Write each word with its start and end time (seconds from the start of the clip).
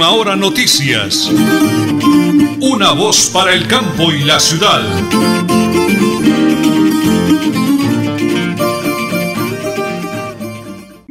Última 0.00 0.18
Hora 0.18 0.34
Noticias. 0.34 1.28
Una 2.62 2.92
voz 2.92 3.30
para 3.34 3.52
el 3.52 3.68
campo 3.68 4.10
y 4.10 4.24
la 4.24 4.40
ciudad. 4.40 4.80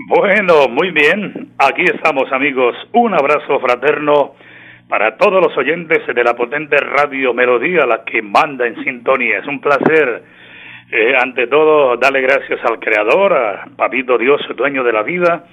Bueno, 0.07 0.67
muy 0.69 0.89
bien. 0.89 1.51
Aquí 1.59 1.83
estamos 1.83 2.31
amigos. 2.31 2.75
Un 2.93 3.13
abrazo 3.13 3.59
fraterno 3.59 4.33
para 4.87 5.17
todos 5.17 5.39
los 5.39 5.55
oyentes 5.55 5.99
de 6.07 6.23
la 6.23 6.33
potente 6.33 6.77
radio 6.77 7.31
Melodía, 7.31 7.85
la 7.85 8.03
que 8.03 8.23
manda 8.23 8.65
en 8.65 8.83
sintonía. 8.83 9.37
Es 9.37 9.45
un 9.45 9.61
placer, 9.61 10.23
eh, 10.91 11.13
ante 11.15 11.45
todo, 11.45 11.95
darle 11.97 12.21
gracias 12.21 12.59
al 12.65 12.79
Creador, 12.79 13.33
a 13.33 13.65
Papito 13.77 14.17
Dios, 14.17 14.41
dueño 14.57 14.83
de 14.83 14.93
la 14.93 15.03
vida, 15.03 15.43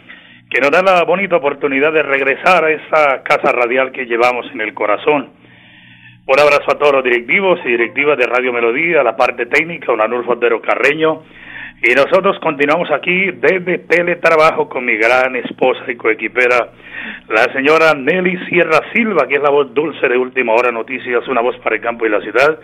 que 0.50 0.60
nos 0.60 0.70
da 0.70 0.82
la 0.82 1.04
bonita 1.04 1.36
oportunidad 1.36 1.92
de 1.92 2.02
regresar 2.02 2.64
a 2.64 2.70
esa 2.70 3.22
casa 3.22 3.52
radial 3.52 3.92
que 3.92 4.06
llevamos 4.06 4.46
en 4.52 4.60
el 4.60 4.74
corazón. 4.74 5.30
Un 6.26 6.40
abrazo 6.40 6.72
a 6.72 6.78
todos 6.78 6.92
los 6.92 7.04
directivos 7.04 7.60
y 7.64 7.68
directivas 7.68 8.18
de 8.18 8.26
Radio 8.26 8.52
Melodía, 8.52 9.02
la 9.02 9.16
parte 9.16 9.46
técnica, 9.46 9.92
un 9.92 10.00
Anulfo 10.00 10.32
Otero 10.32 10.60
Carreño, 10.60 11.22
y 11.82 11.94
nosotros 11.94 12.38
continuamos 12.40 12.90
aquí 12.90 13.32
desde 13.32 13.78
teletrabajo 13.78 14.68
con 14.68 14.84
mi 14.84 14.96
gran 14.96 15.36
esposa 15.36 15.84
y 15.88 15.96
coequipera, 15.96 16.70
la 17.28 17.52
señora 17.52 17.92
Nelly 17.94 18.46
Sierra 18.48 18.80
Silva, 18.94 19.28
que 19.28 19.34
es 19.34 19.42
la 19.42 19.50
voz 19.50 19.74
dulce 19.74 20.08
de 20.08 20.16
Última 20.16 20.54
Hora 20.54 20.72
Noticias, 20.72 21.28
una 21.28 21.42
voz 21.42 21.56
para 21.58 21.76
el 21.76 21.82
campo 21.82 22.06
y 22.06 22.08
la 22.08 22.20
ciudad. 22.20 22.58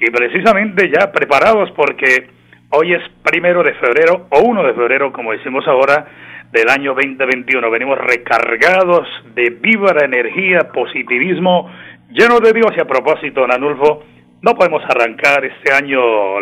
Y 0.00 0.10
precisamente 0.10 0.90
ya 0.90 1.12
preparados 1.12 1.70
porque 1.72 2.28
hoy 2.70 2.94
es 2.94 3.02
primero 3.22 3.62
de 3.62 3.74
febrero 3.74 4.26
o 4.30 4.40
uno 4.40 4.62
de 4.62 4.72
febrero, 4.72 5.12
como 5.12 5.32
decimos 5.32 5.66
ahora, 5.68 6.06
del 6.52 6.68
año 6.68 6.94
2021. 6.94 7.70
Venimos 7.70 7.98
recargados 7.98 9.06
de 9.34 9.50
vívara 9.50 10.04
energía, 10.04 10.68
positivismo, 10.72 11.70
llenos 12.10 12.40
de 12.40 12.52
Dios. 12.52 12.72
Y 12.76 12.80
a 12.80 12.84
propósito, 12.84 13.46
Nanulfo, 13.46 14.04
no 14.42 14.54
podemos 14.54 14.82
arrancar 14.84 15.44
este 15.44 15.72
año 15.72 16.00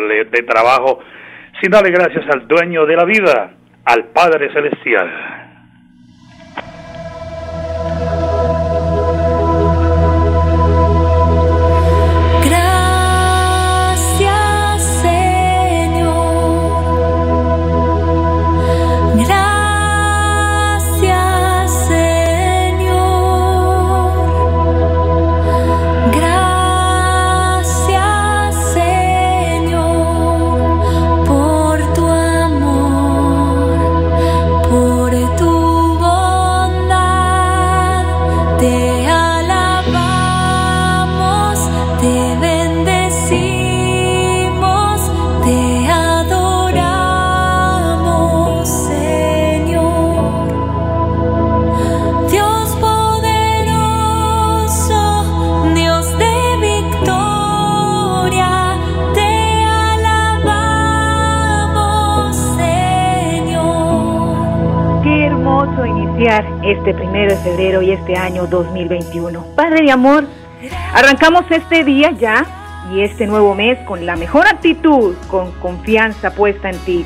de 0.09 0.43
trabajo 0.43 1.01
sin 1.61 1.71
darle 1.71 1.91
gracias 1.91 2.25
al 2.33 2.47
dueño 2.47 2.87
de 2.87 2.97
la 2.97 3.05
vida, 3.05 3.55
al 3.85 4.07
Padre 4.07 4.53
Celestial. 4.53 5.44
Febrero 67.45 67.83
y 67.83 67.93
este 67.93 68.17
año 68.17 68.47
2021. 68.47 69.45
Padre 69.55 69.85
de 69.85 69.93
amor, 69.93 70.25
arrancamos 70.95 71.45
este 71.51 71.85
día 71.85 72.11
ya 72.13 72.47
y 72.93 73.03
este 73.03 73.27
nuevo 73.27 73.55
mes 73.55 73.79
con 73.87 74.07
la 74.07 74.17
mejor 74.17 74.47
actitud, 74.47 75.15
con 75.29 75.53
confianza 75.61 76.35
puesta 76.35 76.71
en 76.71 76.79
ti. 76.79 77.05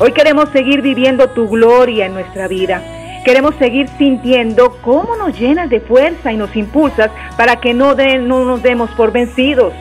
Hoy 0.00 0.12
queremos 0.12 0.50
seguir 0.50 0.82
viviendo 0.82 1.30
tu 1.30 1.48
gloria 1.48 2.06
en 2.06 2.14
nuestra 2.14 2.48
vida. 2.48 2.82
Queremos 3.24 3.54
seguir 3.56 3.88
sintiendo 3.96 4.76
cómo 4.82 5.16
nos 5.16 5.38
llenas 5.38 5.70
de 5.70 5.80
fuerza 5.80 6.32
y 6.32 6.36
nos 6.36 6.54
impulsas 6.56 7.10
para 7.36 7.60
que 7.60 7.72
no, 7.72 7.94
no 7.94 8.44
nos 8.44 8.62
demos 8.62 8.90
por 8.90 9.12
vencidos. 9.12 9.72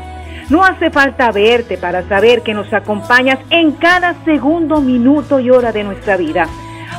No 0.49 0.63
hace 0.63 0.91
falta 0.91 1.31
verte 1.31 1.77
para 1.77 2.07
saber 2.07 2.43
que 2.43 2.53
nos 2.53 2.71
acompañas 2.71 3.39
en 3.49 3.71
cada 3.71 4.13
segundo, 4.23 4.81
minuto 4.81 5.39
y 5.39 5.49
hora 5.49 5.71
de 5.71 5.83
nuestra 5.83 6.15
vida. 6.15 6.47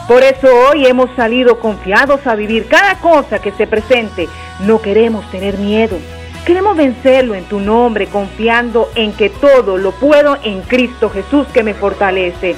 Por 0.09 0.23
eso 0.23 0.49
hoy 0.69 0.87
hemos 0.87 1.11
salido 1.17 1.59
confiados 1.59 2.25
a 2.29 2.37
vivir 2.37 2.69
cada 2.69 2.95
cosa 3.01 3.41
que 3.41 3.51
se 3.51 3.67
presente. 3.67 4.29
No 4.61 4.81
queremos 4.81 5.29
tener 5.33 5.59
miedo. 5.59 5.99
Queremos 6.45 6.77
vencerlo 6.77 7.35
en 7.35 7.45
tu 7.45 7.59
nombre, 7.59 8.07
confiando 8.07 8.89
en 8.95 9.13
que 9.13 9.31
todo 9.31 9.79
lo 9.79 9.91
puedo 9.91 10.39
en 10.45 10.63
Cristo 10.63 11.11
Jesús 11.11 11.49
que 11.53 11.65
me 11.65 11.75
fortalece. 11.75 12.55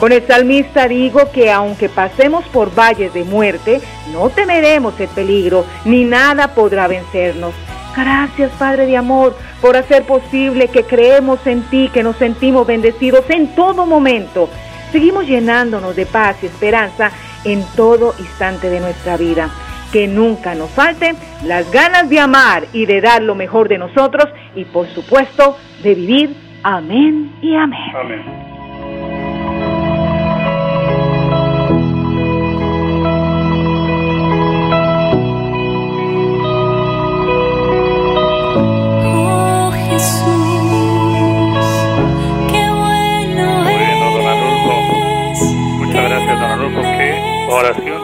Con 0.00 0.10
el 0.10 0.26
salmista 0.26 0.88
digo 0.88 1.30
que 1.30 1.52
aunque 1.52 1.88
pasemos 1.88 2.44
por 2.46 2.74
valles 2.74 3.14
de 3.14 3.22
muerte, 3.22 3.80
no 4.12 4.30
temeremos 4.30 4.98
el 4.98 5.06
peligro, 5.06 5.64
ni 5.84 6.02
nada 6.02 6.48
podrá 6.48 6.88
vencernos. 6.88 7.54
Gracias, 7.96 8.50
Padre 8.58 8.86
de 8.86 8.96
amor, 8.96 9.36
por 9.60 9.76
hacer 9.76 10.02
posible 10.02 10.66
que 10.66 10.82
creemos 10.82 11.46
en 11.46 11.62
ti, 11.70 11.90
que 11.94 12.02
nos 12.02 12.16
sentimos 12.16 12.66
bendecidos 12.66 13.24
en 13.28 13.54
todo 13.54 13.86
momento 13.86 14.48
seguimos 14.92 15.26
llenándonos 15.26 15.96
de 15.96 16.06
paz 16.06 16.36
y 16.42 16.46
esperanza 16.46 17.10
en 17.44 17.64
todo 17.74 18.14
instante 18.18 18.70
de 18.70 18.80
nuestra 18.80 19.16
vida. 19.16 19.50
Que 19.92 20.06
nunca 20.06 20.54
nos 20.54 20.70
falten 20.70 21.16
las 21.44 21.70
ganas 21.70 22.08
de 22.08 22.20
amar 22.20 22.64
y 22.72 22.86
de 22.86 23.00
dar 23.00 23.22
lo 23.22 23.34
mejor 23.34 23.68
de 23.68 23.78
nosotros 23.78 24.26
y 24.54 24.64
por 24.64 24.88
supuesto 24.88 25.56
de 25.82 25.94
vivir. 25.94 26.36
Amén 26.62 27.32
y 27.42 27.54
amén. 27.56 27.92
Amén. 27.94 28.51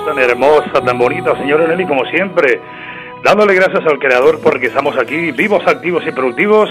Tan 0.08 0.18
hermosa, 0.18 0.80
tan 0.84 0.98
bonita, 0.98 1.36
señor 1.36 1.68
Nelly, 1.68 1.84
como 1.84 2.04
siempre. 2.06 2.60
Dándole 3.22 3.54
gracias 3.54 3.84
al 3.84 3.98
Creador 3.98 4.40
porque 4.42 4.68
estamos 4.68 4.96
aquí 4.96 5.32
vivos, 5.32 5.62
activos 5.66 6.02
y 6.06 6.12
productivos. 6.12 6.70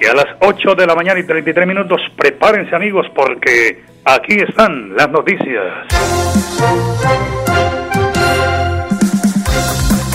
Y 0.00 0.06
a 0.06 0.14
las 0.14 0.26
8 0.40 0.74
de 0.74 0.86
la 0.86 0.94
mañana 0.94 1.20
y 1.20 1.26
33 1.26 1.66
minutos, 1.66 2.00
prepárense 2.16 2.74
amigos 2.74 3.06
porque 3.14 3.82
aquí 4.04 4.36
están 4.36 4.96
las 4.96 5.10
noticias. 5.10 5.64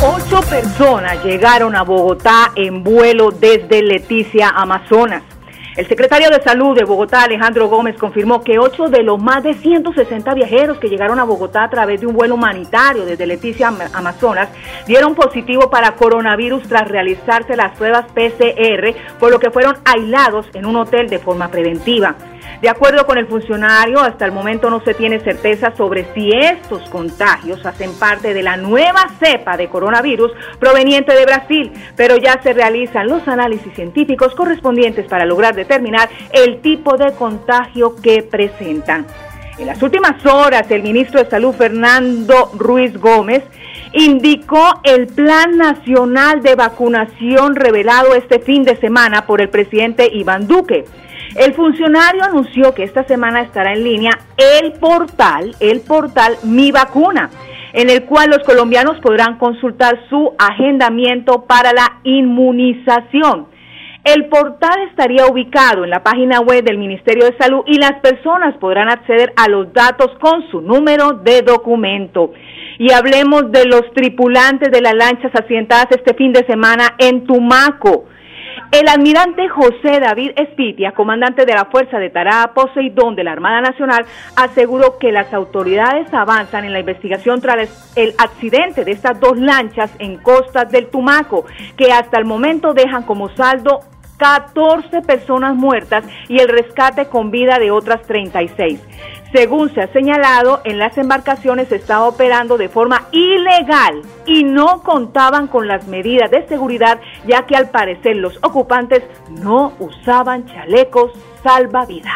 Ocho 0.01 0.41
personas 0.49 1.23
llegaron 1.23 1.75
a 1.75 1.83
Bogotá 1.83 2.51
en 2.55 2.83
vuelo 2.83 3.29
desde 3.29 3.83
Leticia, 3.83 4.49
Amazonas. 4.49 5.32
El 5.75 5.87
secretario 5.87 6.29
de 6.29 6.39
Salud 6.43 6.75
de 6.75 6.83
Bogotá, 6.83 7.23
Alejandro 7.23 7.67
Gómez, 7.67 7.97
confirmó 7.97 8.43
que 8.43 8.59
ocho 8.59 8.89
de 8.89 9.01
los 9.01 9.19
más 9.19 9.41
de 9.41 9.55
160 9.55 10.35
viajeros 10.35 10.77
que 10.77 10.87
llegaron 10.87 11.19
a 11.19 11.23
Bogotá 11.23 11.63
a 11.63 11.69
través 11.71 11.99
de 11.99 12.05
un 12.05 12.13
vuelo 12.13 12.35
humanitario 12.35 13.05
desde 13.05 13.25
Leticia, 13.25 13.73
Amazonas, 13.91 14.49
dieron 14.85 15.15
positivo 15.15 15.71
para 15.71 15.95
coronavirus 15.95 16.61
tras 16.67 16.87
realizarse 16.87 17.55
las 17.55 17.75
pruebas 17.75 18.05
PCR, 18.13 18.93
por 19.19 19.31
lo 19.31 19.39
que 19.39 19.49
fueron 19.49 19.77
aislados 19.83 20.45
en 20.53 20.67
un 20.67 20.75
hotel 20.75 21.09
de 21.09 21.17
forma 21.17 21.49
preventiva. 21.49 22.17
De 22.61 22.69
acuerdo 22.69 23.05
con 23.05 23.17
el 23.17 23.27
funcionario, 23.27 23.99
hasta 23.99 24.25
el 24.25 24.31
momento 24.31 24.69
no 24.69 24.81
se 24.83 24.93
tiene 24.93 25.19
certeza 25.19 25.75
sobre 25.75 26.13
si 26.13 26.31
estos 26.31 26.89
contagios 26.89 27.65
hacen 27.65 27.93
parte 27.99 28.33
de 28.33 28.41
la 28.41 28.57
nueva 28.57 29.05
cepa 29.19 29.57
de 29.57 29.67
coronavirus 29.69 30.31
proveniente 30.59 31.13
de 31.13 31.25
Brasil, 31.25 31.71
pero 31.95 32.17
ya 32.17 32.41
se 32.41 32.53
realizan 32.53 33.07
los 33.07 33.27
análisis 33.27 33.73
científicos 33.73 34.33
correspondientes 34.35 35.05
para 35.07 35.25
lograr 35.25 35.55
determinar 35.55 36.09
el 36.31 36.61
tipo 36.61 36.97
de 36.97 37.11
contagio 37.13 37.95
que 38.01 38.23
presentan. 38.23 39.05
En 39.59 39.67
las 39.67 39.81
últimas 39.83 40.25
horas, 40.25 40.69
el 40.71 40.81
ministro 40.81 41.23
de 41.23 41.29
Salud, 41.29 41.53
Fernando 41.53 42.51
Ruiz 42.57 42.97
Gómez, 42.99 43.43
indicó 43.93 44.81
el 44.83 45.07
Plan 45.07 45.57
Nacional 45.57 46.41
de 46.41 46.55
Vacunación 46.55 47.55
revelado 47.55 48.15
este 48.15 48.39
fin 48.39 48.63
de 48.63 48.75
semana 48.77 49.27
por 49.27 49.41
el 49.41 49.49
presidente 49.49 50.09
Iván 50.11 50.47
Duque. 50.47 50.85
El 51.35 51.53
funcionario 51.55 52.23
anunció 52.23 52.75
que 52.75 52.83
esta 52.83 53.03
semana 53.05 53.41
estará 53.41 53.73
en 53.73 53.83
línea 53.83 54.11
el 54.37 54.73
portal, 54.73 55.55
el 55.59 55.81
portal 55.81 56.37
Mi 56.43 56.71
Vacuna. 56.71 57.29
en 57.75 57.89
el 57.89 58.05
cual 58.05 58.29
los 58.29 58.43
colombianos 58.45 58.99
podrán 58.99 59.39
consultar 59.39 59.97
su 60.07 60.31
agendamiento 60.37 61.45
para 61.47 61.73
la 61.73 62.01
inmunización. 62.03 63.47
El 64.03 64.25
portal 64.25 64.83
estaría 64.89 65.25
ubicado 65.25 65.83
en 65.83 65.89
la 65.89 66.03
página 66.03 66.39
web 66.41 66.63
del 66.63 66.77
Ministerio 66.77 67.25
de 67.25 67.35
Salud 67.35 67.63
y 67.65 67.79
las 67.79 67.93
personas 67.93 68.55
podrán 68.57 68.89
acceder 68.89 69.33
a 69.37 69.49
los 69.49 69.73
datos 69.73 70.11
con 70.19 70.47
su 70.51 70.61
número 70.61 71.13
de 71.13 71.41
documento. 71.41 72.31
Y 72.77 72.91
hablemos 72.91 73.51
de 73.51 73.65
los 73.65 73.91
tripulantes 73.95 74.71
de 74.71 74.81
las 74.81 74.93
lanchas 74.93 75.31
accidentadas 75.33 75.87
este 75.89 76.13
fin 76.13 76.31
de 76.31 76.45
semana 76.45 76.93
en 76.99 77.25
Tumaco. 77.25 78.05
El 78.71 78.87
almirante 78.87 79.47
José 79.49 79.99
David 79.99 80.31
Espitia, 80.35 80.93
comandante 80.93 81.45
de 81.45 81.53
la 81.53 81.65
Fuerza 81.65 81.99
de 81.99 82.09
Tará 82.09 82.51
Poseidón 82.53 83.15
de 83.15 83.23
la 83.23 83.31
Armada 83.31 83.61
Nacional, 83.61 84.05
aseguró 84.35 84.97
que 84.97 85.11
las 85.11 85.33
autoridades 85.33 86.11
avanzan 86.13 86.65
en 86.65 86.73
la 86.73 86.79
investigación 86.79 87.39
tras 87.39 87.93
el 87.95 88.13
accidente 88.17 88.83
de 88.83 88.91
estas 88.91 89.19
dos 89.19 89.37
lanchas 89.37 89.91
en 89.99 90.17
costas 90.17 90.71
del 90.71 90.87
Tumaco, 90.87 91.45
que 91.77 91.91
hasta 91.91 92.17
el 92.17 92.25
momento 92.25 92.73
dejan 92.73 93.03
como 93.03 93.29
saldo 93.35 93.81
14 94.17 95.01
personas 95.01 95.55
muertas 95.55 96.05
y 96.27 96.39
el 96.39 96.47
rescate 96.47 97.07
con 97.07 97.31
vida 97.31 97.59
de 97.59 97.71
otras 97.71 98.01
36. 98.03 98.79
Según 99.33 99.73
se 99.73 99.81
ha 99.81 99.87
señalado, 99.87 100.61
en 100.63 100.77
las 100.77 100.95
embarcaciones 100.97 101.67
se 101.69 101.77
estaba 101.77 102.07
operando 102.07 102.57
de 102.57 102.69
forma 102.69 103.07
ilegal 103.11 104.01
y 104.27 104.43
no 104.43 104.83
contaban 104.83 105.47
con 105.47 105.67
las 105.67 105.87
medidas 105.87 106.29
de 106.29 106.47
seguridad, 106.47 106.99
ya 107.25 107.45
que 107.47 107.55
al 107.55 107.69
parecer 107.69 108.17
los 108.17 108.37
ocupantes 108.43 109.03
no 109.29 109.73
usaban 109.79 110.45
chalecos 110.45 111.11
salvavidas. 111.41 112.13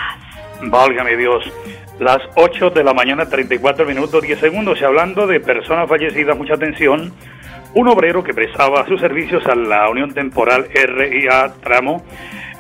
Válgame 0.62 1.18
Dios. 1.18 1.44
Las 2.00 2.20
8 2.36 2.70
de 2.70 2.84
la 2.84 2.94
mañana, 2.94 3.28
34 3.28 3.86
minutos, 3.86 4.22
10 4.22 4.40
segundos. 4.40 4.80
Y 4.80 4.84
hablando 4.84 5.26
de 5.26 5.40
personas 5.40 5.90
fallecidas, 5.90 6.38
mucha 6.38 6.54
atención. 6.54 7.12
Un 7.74 7.88
obrero 7.88 8.24
que 8.24 8.34
prestaba 8.34 8.88
sus 8.88 9.00
servicios 9.00 9.46
a 9.46 9.56
la 9.56 9.90
Unión 9.90 10.14
Temporal 10.14 10.68
RIA 10.74 11.54
Tramo 11.62 12.04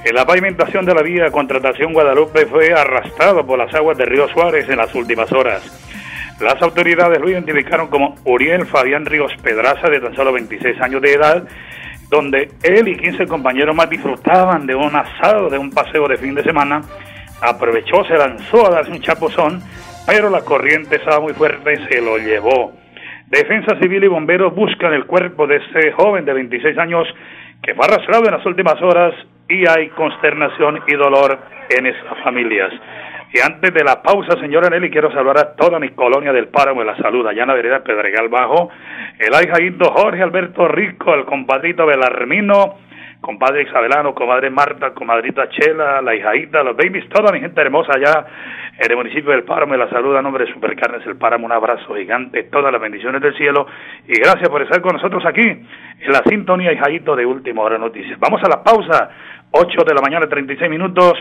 en 0.08 0.16
la 0.16 0.26
pavimentación 0.26 0.86
de 0.86 0.94
la 0.94 1.02
vía 1.02 1.32
Contratación 1.32 1.92
Guadalupe 1.92 2.46
fue 2.46 2.72
arrastrado 2.72 3.46
por 3.46 3.60
las 3.60 3.74
aguas 3.74 3.98
de 3.98 4.06
Río 4.06 4.30
Suárez 4.30 4.70
en 4.70 4.78
las 4.78 4.96
últimas 4.96 5.30
horas. 5.34 5.64
Las 6.40 6.62
autoridades 6.62 7.20
lo 7.20 7.30
identificaron 7.30 7.88
como 7.88 8.16
Uriel 8.24 8.66
Fabián 8.68 9.06
Ríos 9.06 9.34
Pedraza, 9.42 9.90
de 9.90 10.00
tan 10.00 10.16
solo 10.16 10.32
26 10.32 10.80
años 10.82 11.02
de 11.02 11.14
edad, 11.14 11.44
donde 12.10 12.52
él 12.64 12.88
y 12.88 12.96
15 12.96 13.26
compañeros 13.26 13.76
más 13.76 13.90
disfrutaban 13.90 14.66
de 14.66 14.76
un 14.76 14.96
asado, 14.96 15.50
de 15.50 15.58
un 15.58 15.72
paseo 15.72 16.08
de 16.08 16.16
fin 16.16 16.36
de 16.36 16.44
semana. 16.44 16.82
Aprovechó, 17.42 18.06
se 18.06 18.18
lanzó 18.18 18.68
a 18.68 18.70
darse 18.70 18.92
un 18.92 19.02
chapuzón, 19.02 19.62
pero 20.06 20.30
la 20.30 20.42
corriente 20.42 20.96
estaba 20.96 21.20
muy 21.20 21.34
fuerte 21.34 21.74
y 21.74 21.94
se 21.94 22.02
lo 22.02 22.18
llevó. 22.18 22.72
Defensa 23.28 23.78
Civil 23.82 24.06
y 24.06 24.08
bomberos 24.08 24.56
buscan 24.56 24.94
el 24.94 25.06
cuerpo 25.06 25.48
de 25.48 25.58
ese 25.58 25.92
joven 25.92 26.24
de 26.24 26.32
26 26.32 26.78
años 26.78 27.06
que 27.62 27.76
fue 27.76 27.86
arrastrado 27.86 28.24
en 28.26 28.32
las 28.32 28.46
últimas 28.46 28.82
horas 28.82 29.14
y 29.50 29.68
hay 29.68 29.90
consternación 29.90 30.80
y 30.88 30.94
dolor 30.96 31.38
en 31.78 31.88
esas 31.88 32.24
familias. 32.24 32.72
Y 33.34 33.40
antes 33.42 33.74
de 33.74 33.84
la 33.84 34.02
pausa, 34.02 34.40
señora 34.40 34.70
Nelly, 34.70 34.90
quiero 34.90 35.12
saludar 35.12 35.40
a 35.40 35.56
toda 35.56 35.78
mi 35.78 35.90
colonia 35.90 36.32
del 36.32 36.48
Páramo 36.48 36.80
de 36.80 36.86
la 36.86 36.96
Salud, 36.96 37.28
allá 37.28 37.42
en 37.42 37.50
la 37.50 37.56
vereda 37.56 37.84
Pedregal 37.84 38.30
Bajo, 38.30 38.70
el 39.20 39.34
ahijadito 39.34 39.92
Jorge 39.92 40.24
Alberto 40.24 40.66
Rico, 40.70 41.14
el 41.14 41.26
compadrito 41.26 41.86
Belarmino, 41.86 42.78
compadre 43.22 43.64
Isabelano, 43.64 44.14
comadre 44.14 44.50
Marta, 44.50 44.94
comadrita 44.94 45.50
Chela, 45.50 46.02
la 46.02 46.16
hijadita, 46.16 46.64
los 46.64 46.76
babies, 46.76 47.08
toda 47.10 47.32
mi 47.32 47.40
gente 47.40 47.60
hermosa 47.60 47.92
allá 47.96 48.26
en 48.80 48.92
el 48.92 48.98
municipio 48.98 49.32
del 49.32 49.44
Páramo 49.44 49.74
de 49.74 49.80
la 49.80 49.90
Salud, 49.90 50.16
a 50.16 50.22
nombre 50.22 50.46
de 50.46 50.54
Supercarnes 50.54 51.06
El 51.06 51.18
Páramo, 51.18 51.46
un 51.46 51.52
abrazo 51.52 51.96
gigante, 51.96 52.44
todas 52.44 52.72
las 52.72 52.82
bendiciones 52.82 53.22
del 53.22 53.36
cielo 53.36 53.66
y 54.08 54.14
gracias 54.20 54.50
por 54.50 54.62
estar 54.62 54.82
con 54.82 54.94
nosotros 54.94 55.26
aquí 55.26 55.42
en 55.42 56.12
la 56.12 56.24
sintonía 56.30 56.72
hijadito 56.74 57.16
de 57.16 57.26
Última 57.26 57.64
Hora 57.64 57.78
Noticias. 57.78 58.20
Vamos 58.20 58.42
a 58.44 58.50
la 58.50 58.64
pausa, 58.64 59.10
8 59.52 59.84
de 59.84 59.94
la 59.94 60.02
mañana, 60.02 60.28
36 60.28 60.70
minutos. 60.70 61.14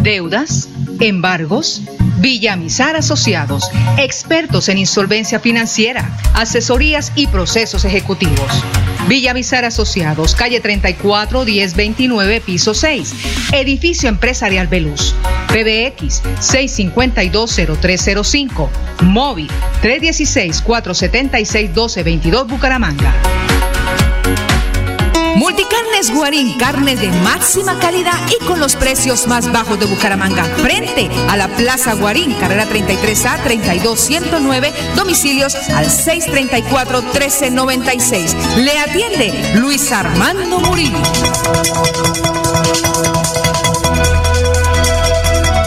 Deudas, 0.03 0.69
embargos 1.01 1.83
Villamizar 2.23 2.95
Asociados, 2.95 3.69
expertos 3.99 4.69
en 4.69 4.79
insolvencia 4.79 5.41
financiera, 5.41 6.09
asesorías 6.35 7.11
y 7.17 7.27
procesos 7.27 7.85
ejecutivos. 7.85 8.63
Villamizar 9.09 9.65
Asociados, 9.65 10.37
calle 10.37 10.61
34 10.61 11.45
1029, 11.45 12.41
piso 12.41 12.75
6, 12.75 13.15
edificio 13.53 14.09
empresarial 14.09 14.69
Veluz. 14.69 15.17
PBX 15.49 16.23
6520305, 16.39 18.69
móvil 19.03 19.49
316 19.81 20.63
476 20.63 21.71
1222 21.71 22.47
Bucaramanga. 22.47 23.13
Multicarnes 25.53 26.11
Guarín, 26.11 26.57
carne 26.57 26.97
de 26.97 27.13
máxima 27.13 27.79
calidad 27.79 28.19
y 28.31 28.39
con 28.47 28.59
los 28.59 28.75
precios 28.75 29.27
más 29.27 29.53
bajos 29.53 29.79
de 29.79 29.85
Bucaramanga. 29.85 30.45
Frente 30.45 31.11
a 31.29 31.37
la 31.37 31.49
Plaza 31.49 31.93
Guarín, 31.93 32.33
carrera 32.41 32.67
33A 32.67 33.43
32109, 33.43 34.73
domicilios 34.97 35.55
al 35.55 35.91
634-1396. 35.91 38.35
Le 38.57 38.79
atiende 38.79 39.53
Luis 39.57 39.93
Armando 39.93 40.59
Murillo. 40.61 40.97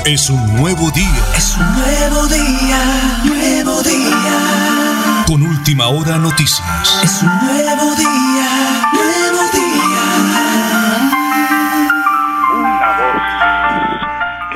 Es 0.04 0.32
un 0.32 0.56
nuevo 0.56 0.90
día. 0.90 1.24
Es 1.38 1.56
un 1.58 1.76
nuevo 1.76 2.26
día, 2.26 3.22
nuevo 3.24 3.84
día. 3.84 5.24
Con 5.28 5.44
última 5.44 5.90
hora 5.90 6.18
noticias. 6.18 6.66
Es 7.04 7.22
un 7.22 7.30
nuevo 7.46 7.94
día, 7.96 8.90
nuevo 8.94 9.25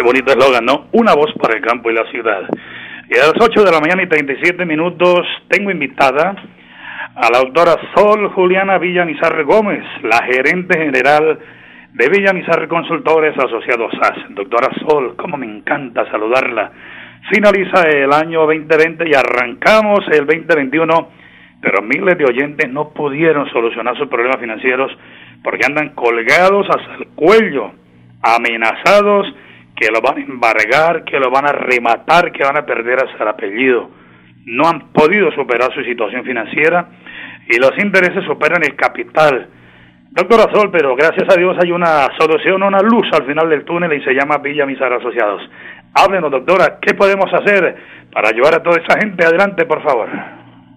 bonito 0.09 0.31
eslogan, 0.31 0.65
¿no? 0.65 0.87
Una 0.93 1.13
voz 1.13 1.31
para 1.39 1.55
el 1.55 1.61
campo 1.61 1.91
y 1.91 1.93
la 1.93 2.09
ciudad. 2.09 2.41
Y 3.09 3.15
a 3.15 3.27
las 3.27 3.35
8 3.39 3.63
de 3.63 3.71
la 3.71 3.79
mañana 3.79 4.01
y 4.01 4.07
37 4.07 4.65
minutos 4.65 5.19
tengo 5.49 5.69
invitada 5.69 6.35
a 7.15 7.29
la 7.31 7.39
doctora 7.39 7.75
Sol 7.95 8.31
Juliana 8.33 8.79
Villamizarre 8.79 9.43
Gómez, 9.43 9.83
la 10.01 10.23
gerente 10.23 10.79
general 10.79 11.37
de 11.93 12.09
Villamizarre 12.09 12.67
Consultores 12.67 13.37
Asociados 13.37 13.91
SAS. 14.01 14.17
Doctora 14.29 14.69
Sol, 14.79 15.15
cómo 15.15 15.37
me 15.37 15.45
encanta 15.45 16.09
saludarla. 16.09 16.71
Finaliza 17.31 17.87
el 17.89 18.11
año 18.11 18.47
2020 18.47 19.07
y 19.07 19.13
arrancamos 19.13 19.99
el 20.11 20.25
2021, 20.25 21.09
pero 21.61 21.83
miles 21.83 22.17
de 22.17 22.25
oyentes 22.25 22.67
no 22.67 22.89
pudieron 22.89 23.47
solucionar 23.51 23.95
sus 23.95 24.07
problemas 24.07 24.39
financieros 24.39 24.91
porque 25.43 25.67
andan 25.67 25.89
colgados 25.89 26.67
hasta 26.67 26.95
el 26.95 27.07
cuello, 27.09 27.73
amenazados 28.23 29.27
que 29.79 29.89
lo 29.91 30.01
van 30.01 30.17
a 30.17 30.21
embargar, 30.21 31.05
que 31.05 31.19
lo 31.19 31.31
van 31.31 31.47
a 31.47 31.53
rematar, 31.53 32.33
que 32.33 32.43
van 32.43 32.57
a 32.57 32.65
perder 32.65 32.99
hasta 33.01 33.23
el 33.23 33.29
apellido. 33.29 33.89
No 34.45 34.67
han 34.67 34.91
podido 34.91 35.31
superar 35.31 35.73
su 35.73 35.81
situación 35.83 36.25
financiera 36.25 36.89
y 37.47 37.57
los 37.57 37.71
intereses 37.77 38.25
superan 38.25 38.61
el 38.63 38.75
capital. 38.75 39.49
Doctor 40.11 40.49
Azol, 40.49 40.69
pero 40.71 40.95
gracias 40.95 41.29
a 41.29 41.39
Dios 41.39 41.55
hay 41.63 41.71
una 41.71 42.09
solución, 42.19 42.61
una 42.61 42.81
luz 42.81 43.07
al 43.13 43.25
final 43.25 43.49
del 43.49 43.63
túnel 43.63 43.93
y 43.93 44.03
se 44.03 44.11
llama 44.11 44.39
Villa 44.39 44.65
Misar 44.65 44.91
Asociados. 44.91 45.41
Háblenos, 45.93 46.31
doctora, 46.31 46.79
¿qué 46.81 46.93
podemos 46.93 47.31
hacer 47.33 47.77
para 48.11 48.29
ayudar 48.29 48.55
a 48.55 48.63
toda 48.63 48.81
esa 48.81 48.99
gente? 48.99 49.25
Adelante, 49.25 49.65
por 49.65 49.81
favor. 49.81 50.09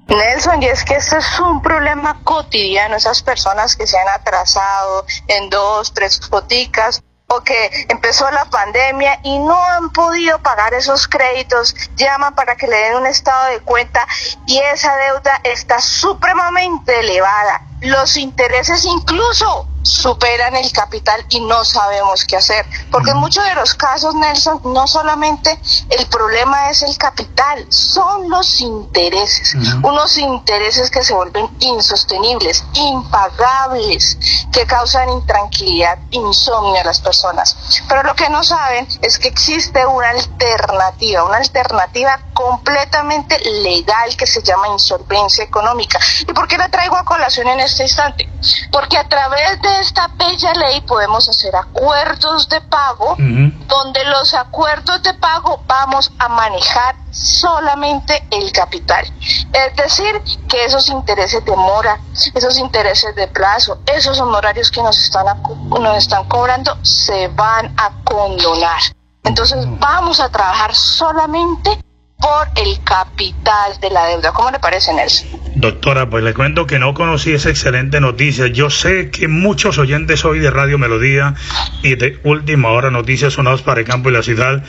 Nelson, 0.08 0.62
y 0.62 0.66
es 0.66 0.84
que 0.84 0.94
este 0.94 1.16
es 1.16 1.40
un 1.40 1.60
problema 1.62 2.18
cotidiano, 2.22 2.96
esas 2.96 3.22
personas 3.22 3.74
que 3.74 3.86
se 3.86 3.96
han 3.98 4.08
atrasado 4.20 5.04
en 5.28 5.48
dos, 5.48 5.92
tres 5.94 6.20
boticas 6.30 7.02
que 7.40 7.86
empezó 7.88 8.30
la 8.30 8.44
pandemia 8.44 9.18
y 9.22 9.38
no 9.38 9.58
han 9.64 9.90
podido 9.90 10.38
pagar 10.40 10.74
esos 10.74 11.08
créditos, 11.08 11.74
llaman 11.96 12.34
para 12.34 12.56
que 12.56 12.66
le 12.66 12.76
den 12.76 12.96
un 12.96 13.06
estado 13.06 13.46
de 13.46 13.60
cuenta 13.60 14.06
y 14.46 14.58
esa 14.58 14.94
deuda 14.96 15.40
está 15.44 15.80
supremamente 15.80 17.00
elevada 17.00 17.71
los 17.82 18.16
intereses 18.16 18.84
incluso 18.84 19.68
superan 19.82 20.54
el 20.54 20.70
capital 20.70 21.24
y 21.28 21.40
no 21.40 21.64
sabemos 21.64 22.24
qué 22.24 22.36
hacer. 22.36 22.64
Porque 22.90 23.10
en 23.10 23.16
muchos 23.16 23.44
de 23.44 23.54
los 23.54 23.74
casos, 23.74 24.14
Nelson, 24.14 24.60
no 24.64 24.86
solamente 24.86 25.58
el 25.90 26.06
problema 26.06 26.70
es 26.70 26.82
el 26.82 26.96
capital, 26.96 27.66
son 27.68 28.30
los 28.30 28.60
intereses. 28.60 29.54
Unos 29.82 30.16
intereses 30.18 30.90
que 30.90 31.02
se 31.02 31.14
vuelven 31.14 31.48
insostenibles, 31.60 32.64
impagables, 32.74 34.18
que 34.52 34.66
causan 34.66 35.10
intranquilidad, 35.10 35.98
insomnio 36.10 36.80
a 36.80 36.84
las 36.84 37.00
personas. 37.00 37.56
Pero 37.88 38.04
lo 38.04 38.14
que 38.14 38.28
no 38.28 38.44
saben 38.44 38.86
es 39.00 39.18
que 39.18 39.28
existe 39.28 39.84
una 39.84 40.10
alternativa, 40.10 41.24
una 41.24 41.38
alternativa 41.38 42.20
completamente 42.32 43.38
legal 43.62 44.16
que 44.16 44.26
se 44.26 44.42
llama 44.42 44.68
insolvencia 44.68 45.44
económica. 45.44 45.98
¿Y 46.20 46.32
por 46.32 46.46
qué 46.46 46.56
la 46.56 46.68
traigo 46.68 46.96
a 46.96 47.04
colación 47.04 47.48
en 47.48 47.60
este 47.60 47.71
instante? 47.80 48.28
Porque 48.70 48.98
a 48.98 49.08
través 49.08 49.60
de 49.62 49.80
esta 49.80 50.08
bella 50.08 50.52
ley 50.54 50.80
podemos 50.82 51.28
hacer 51.28 51.54
acuerdos 51.54 52.48
de 52.48 52.60
pago, 52.62 53.16
donde 53.16 54.04
los 54.04 54.34
acuerdos 54.34 55.02
de 55.02 55.14
pago 55.14 55.62
vamos 55.66 56.12
a 56.18 56.28
manejar 56.28 56.96
solamente 57.12 58.24
el 58.30 58.50
capital. 58.52 59.04
Es 59.52 59.76
decir, 59.76 60.22
que 60.48 60.64
esos 60.64 60.88
intereses 60.88 61.44
de 61.44 61.54
mora, 61.54 62.00
esos 62.34 62.58
intereses 62.58 63.14
de 63.14 63.28
plazo, 63.28 63.80
esos 63.86 64.18
honorarios 64.18 64.70
que 64.70 64.82
nos 64.82 64.98
están, 64.98 65.26
nos 65.68 65.96
están 65.96 66.24
cobrando, 66.28 66.76
se 66.82 67.28
van 67.28 67.72
a 67.76 67.92
condonar. 68.04 68.80
Entonces 69.24 69.64
vamos 69.78 70.20
a 70.20 70.28
trabajar 70.30 70.74
solamente 70.74 71.78
por 72.18 72.48
el 72.56 72.82
capital 72.84 73.78
de 73.80 73.90
la 73.90 74.06
deuda. 74.06 74.32
¿Cómo 74.32 74.50
le 74.50 74.58
parece, 74.58 74.94
Nelson? 74.94 75.28
Doctora, 75.62 76.10
pues 76.10 76.24
le 76.24 76.34
cuento 76.34 76.66
que 76.66 76.80
no 76.80 76.92
conocí 76.92 77.30
esa 77.30 77.48
excelente 77.48 78.00
noticia. 78.00 78.48
Yo 78.48 78.68
sé 78.68 79.10
que 79.10 79.28
muchos 79.28 79.78
oyentes 79.78 80.24
hoy 80.24 80.40
de 80.40 80.50
Radio 80.50 80.76
Melodía 80.76 81.36
y 81.84 81.94
de 81.94 82.18
Última 82.24 82.70
Hora 82.70 82.90
Noticias 82.90 83.34
Sonados 83.34 83.62
para 83.62 83.78
el 83.78 83.86
Campo 83.86 84.10
y 84.10 84.12
la 84.12 84.24
Ciudad 84.24 84.64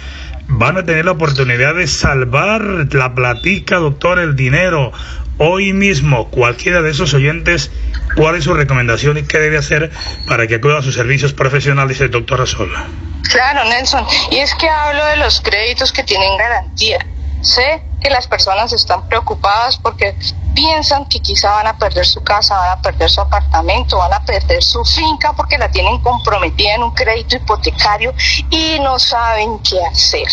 van 0.48 0.78
a 0.78 0.86
tener 0.86 1.06
la 1.06 1.14
oportunidad 1.14 1.74
de 1.74 1.88
salvar 1.88 2.62
la 2.92 3.16
platica, 3.16 3.78
doctor, 3.78 4.20
el 4.20 4.36
dinero. 4.36 4.92
Hoy 5.40 5.74
mismo, 5.74 6.30
cualquiera 6.30 6.84
de 6.84 6.92
esos 6.92 7.16
oyentes, 7.16 7.72
¿cuál 8.16 8.36
es 8.36 8.44
su 8.44 8.54
recomendación 8.54 9.18
y 9.18 9.24
qué 9.24 9.40
debe 9.40 9.58
hacer 9.58 9.90
para 10.28 10.46
que 10.46 10.56
acuda 10.56 10.78
a 10.78 10.84
sus 10.84 10.94
servicios 10.94 11.34
profesionales 11.34 12.00
el 12.02 12.12
doctor 12.12 12.40
Azola? 12.40 12.86
Claro, 13.32 13.68
Nelson. 13.68 14.06
Y 14.30 14.38
es 14.38 14.54
que 14.54 14.70
hablo 14.70 15.04
de 15.08 15.18
los 15.18 15.42
créditos 15.42 15.92
que 15.92 16.04
tienen 16.04 16.38
garantía. 16.38 17.00
Sé 17.44 17.84
que 18.02 18.10
las 18.10 18.26
personas 18.26 18.72
están 18.72 19.08
preocupadas 19.10 19.78
porque 19.78 20.18
piensan 20.56 21.06
que 21.06 21.20
quizá 21.20 21.52
van 21.52 21.68
a 21.68 21.78
perder 21.78 22.06
su 22.06 22.24
casa, 22.24 22.56
van 22.56 22.78
a 22.78 22.82
perder 22.82 23.10
su 23.10 23.20
apartamento, 23.20 23.98
van 23.98 24.14
a 24.14 24.24
perder 24.24 24.64
su 24.64 24.84
finca 24.86 25.34
porque 25.34 25.58
la 25.58 25.70
tienen 25.70 26.00
comprometida 26.00 26.76
en 26.76 26.84
un 26.84 26.92
crédito 26.92 27.36
hipotecario 27.36 28.14
y 28.50 28.80
no 28.80 28.98
saben 28.98 29.60
qué 29.60 29.84
hacer. 29.86 30.28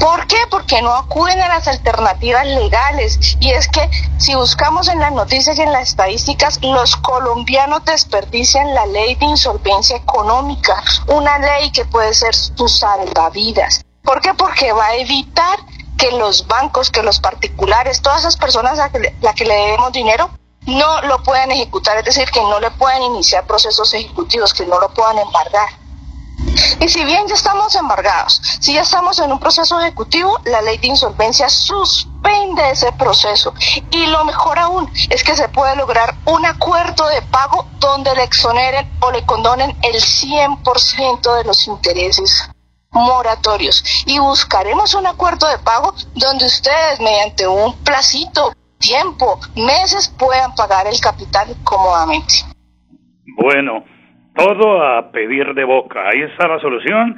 ¿Por 0.00 0.26
qué? 0.26 0.38
Porque 0.50 0.82
no 0.82 0.92
acuden 0.92 1.40
a 1.40 1.46
las 1.46 1.68
alternativas 1.68 2.44
legales. 2.44 3.36
Y 3.38 3.52
es 3.52 3.68
que 3.68 3.88
si 4.18 4.34
buscamos 4.34 4.88
en 4.88 4.98
las 4.98 5.12
noticias 5.12 5.56
y 5.56 5.62
en 5.62 5.70
las 5.72 5.90
estadísticas, 5.90 6.58
los 6.62 6.96
colombianos 6.96 7.84
desperdician 7.84 8.74
la 8.74 8.86
ley 8.86 9.14
de 9.14 9.26
insolvencia 9.26 9.96
económica, 9.96 10.82
una 11.06 11.38
ley 11.38 11.70
que 11.70 11.84
puede 11.84 12.12
ser 12.14 12.34
tu 12.56 12.66
salvavidas. 12.66 13.84
¿Por 14.02 14.20
qué? 14.20 14.34
Porque 14.34 14.72
va 14.72 14.86
a 14.86 14.96
evitar 14.96 15.60
que 16.02 16.10
los 16.16 16.48
bancos, 16.48 16.90
que 16.90 17.00
los 17.04 17.20
particulares, 17.20 18.02
todas 18.02 18.20
esas 18.20 18.36
personas 18.36 18.76
a 18.80 18.90
las 19.20 19.34
que 19.36 19.44
le 19.44 19.54
debemos 19.54 19.92
dinero, 19.92 20.30
no 20.66 21.00
lo 21.02 21.22
puedan 21.22 21.52
ejecutar, 21.52 21.96
es 21.98 22.04
decir, 22.04 22.28
que 22.28 22.40
no 22.40 22.58
le 22.58 22.72
puedan 22.72 23.02
iniciar 23.02 23.46
procesos 23.46 23.94
ejecutivos, 23.94 24.52
que 24.52 24.66
no 24.66 24.80
lo 24.80 24.92
puedan 24.92 25.18
embargar. 25.18 25.68
Y 26.80 26.88
si 26.88 27.04
bien 27.04 27.28
ya 27.28 27.34
estamos 27.34 27.76
embargados, 27.76 28.42
si 28.58 28.74
ya 28.74 28.80
estamos 28.80 29.20
en 29.20 29.30
un 29.30 29.38
proceso 29.38 29.78
ejecutivo, 29.80 30.40
la 30.44 30.60
ley 30.60 30.78
de 30.78 30.88
insolvencia 30.88 31.48
suspende 31.48 32.70
ese 32.70 32.90
proceso. 32.94 33.54
Y 33.92 34.06
lo 34.06 34.24
mejor 34.24 34.58
aún 34.58 34.92
es 35.08 35.22
que 35.22 35.36
se 35.36 35.48
puede 35.50 35.76
lograr 35.76 36.16
un 36.24 36.44
acuerdo 36.44 37.06
de 37.06 37.22
pago 37.22 37.68
donde 37.78 38.12
le 38.16 38.24
exoneren 38.24 38.90
o 39.00 39.12
le 39.12 39.24
condonen 39.24 39.76
el 39.82 39.94
100% 39.94 41.36
de 41.36 41.44
los 41.44 41.68
intereses 41.68 42.51
moratorios 42.92 44.04
y 44.06 44.18
buscaremos 44.18 44.94
un 44.94 45.06
acuerdo 45.06 45.48
de 45.48 45.58
pago 45.64 45.94
donde 46.14 46.44
ustedes 46.46 47.00
mediante 47.00 47.46
un 47.46 47.74
placito, 47.84 48.52
tiempo, 48.78 49.38
meses 49.56 50.14
puedan 50.18 50.54
pagar 50.54 50.86
el 50.86 51.00
capital 51.00 51.48
cómodamente. 51.64 52.44
Bueno, 53.36 53.84
todo 54.34 54.82
a 54.82 55.10
pedir 55.10 55.54
de 55.54 55.64
boca. 55.64 56.08
Ahí 56.08 56.22
está 56.22 56.48
la 56.48 56.60
solución. 56.60 57.16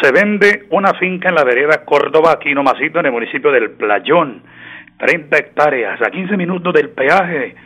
Se 0.00 0.10
vende 0.12 0.64
una 0.70 0.94
finca 0.94 1.28
en 1.28 1.34
la 1.34 1.44
vereda 1.44 1.84
Córdoba, 1.84 2.32
aquí 2.32 2.54
nomasito, 2.54 3.00
en 3.00 3.06
el 3.06 3.12
municipio 3.12 3.52
del 3.52 3.72
Playón. 3.72 4.42
30 4.98 5.36
hectáreas, 5.36 6.00
a 6.00 6.10
15 6.10 6.36
minutos 6.36 6.72
del 6.72 6.90
peaje. 6.90 7.56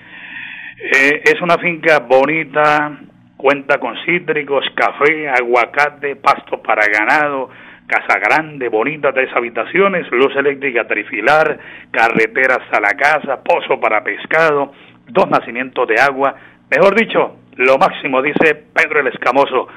Eh, 0.78 1.22
es 1.24 1.40
una 1.40 1.58
finca 1.58 2.00
bonita, 2.00 2.98
cuenta 3.36 3.78
con 3.78 3.96
cítricos, 4.04 4.66
café, 4.74 5.28
aguacate, 5.28 6.16
pasto 6.16 6.62
para 6.62 6.86
ganado, 6.86 7.50
casa 7.86 8.18
grande, 8.18 8.68
bonita, 8.68 9.12
tres 9.12 9.30
habitaciones, 9.34 10.10
luz 10.10 10.34
eléctrica 10.36 10.86
trifilar, 10.86 11.58
carretera 11.90 12.56
hasta 12.56 12.80
la 12.80 12.90
casa, 12.90 13.42
pozo 13.42 13.78
para 13.78 14.02
pescado, 14.02 14.72
dos 15.08 15.28
nacimientos 15.28 15.86
de 15.88 16.00
agua, 16.00 16.34
mejor 16.70 16.94
dicho, 16.94 17.36
lo 17.56 17.78
máximo, 17.78 18.22
dice 18.22 18.54
Pedro 18.74 19.00
el 19.00 19.08
Escamoso. 19.08 19.68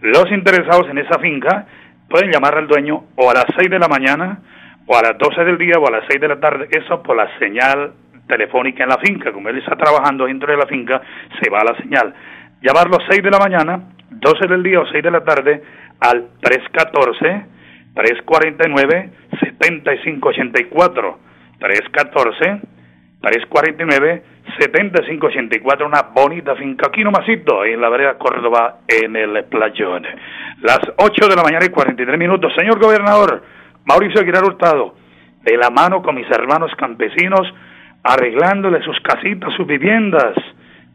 Los 0.00 0.30
interesados 0.30 0.88
en 0.88 0.98
esa 0.98 1.18
finca 1.18 1.66
pueden 2.08 2.30
llamar 2.30 2.56
al 2.56 2.68
dueño 2.68 3.04
o 3.16 3.30
a 3.30 3.34
las 3.34 3.46
6 3.56 3.70
de 3.70 3.78
la 3.78 3.88
mañana, 3.88 4.38
o 4.86 4.96
a 4.96 5.02
las 5.02 5.18
12 5.18 5.44
del 5.44 5.58
día, 5.58 5.74
o 5.78 5.88
a 5.88 5.90
las 5.90 6.04
6 6.08 6.20
de 6.20 6.28
la 6.28 6.38
tarde, 6.38 6.68
eso 6.70 7.02
por 7.02 7.16
la 7.16 7.26
señal 7.38 7.92
telefónica 8.28 8.82
en 8.82 8.90
la 8.90 8.98
finca. 8.98 9.32
Como 9.32 9.48
él 9.48 9.58
está 9.58 9.76
trabajando 9.76 10.26
dentro 10.26 10.52
de 10.52 10.58
la 10.58 10.66
finca, 10.66 11.00
se 11.40 11.50
va 11.50 11.60
a 11.60 11.72
la 11.72 11.76
señal. 11.78 12.14
Llamar 12.60 12.88
los 12.88 13.02
6 13.08 13.22
de 13.22 13.30
la 13.30 13.38
mañana, 13.38 13.80
12 14.10 14.46
del 14.46 14.62
día 14.62 14.80
o 14.80 14.86
6 14.86 15.02
de 15.02 15.10
la 15.10 15.24
tarde 15.24 15.62
al 16.00 16.28
314 16.40 17.46
349 17.94 19.10
7584 19.40 21.18
314 21.58 22.73
349 23.24 24.22
7584, 24.58 25.86
una 25.86 26.02
bonita 26.14 26.54
finca 26.56 26.88
aquí 26.88 27.02
nomasito, 27.02 27.64
en 27.64 27.80
la 27.80 27.88
vereda 27.88 28.18
Córdoba, 28.18 28.80
en 28.86 29.16
el 29.16 29.44
playón. 29.44 30.06
Las 30.60 30.80
8 30.98 31.28
de 31.28 31.36
la 31.36 31.42
mañana 31.42 31.64
y 31.64 31.70
43 31.70 32.18
minutos. 32.18 32.52
Señor 32.54 32.78
gobernador, 32.78 33.42
Mauricio 33.86 34.20
Aguilar 34.20 34.44
Hurtado, 34.44 34.94
de 35.42 35.56
la 35.56 35.70
mano 35.70 36.02
con 36.02 36.14
mis 36.14 36.30
hermanos 36.30 36.70
campesinos, 36.76 37.52
arreglándole 38.02 38.82
sus 38.82 39.00
casitas, 39.00 39.54
sus 39.54 39.66
viviendas. 39.66 40.34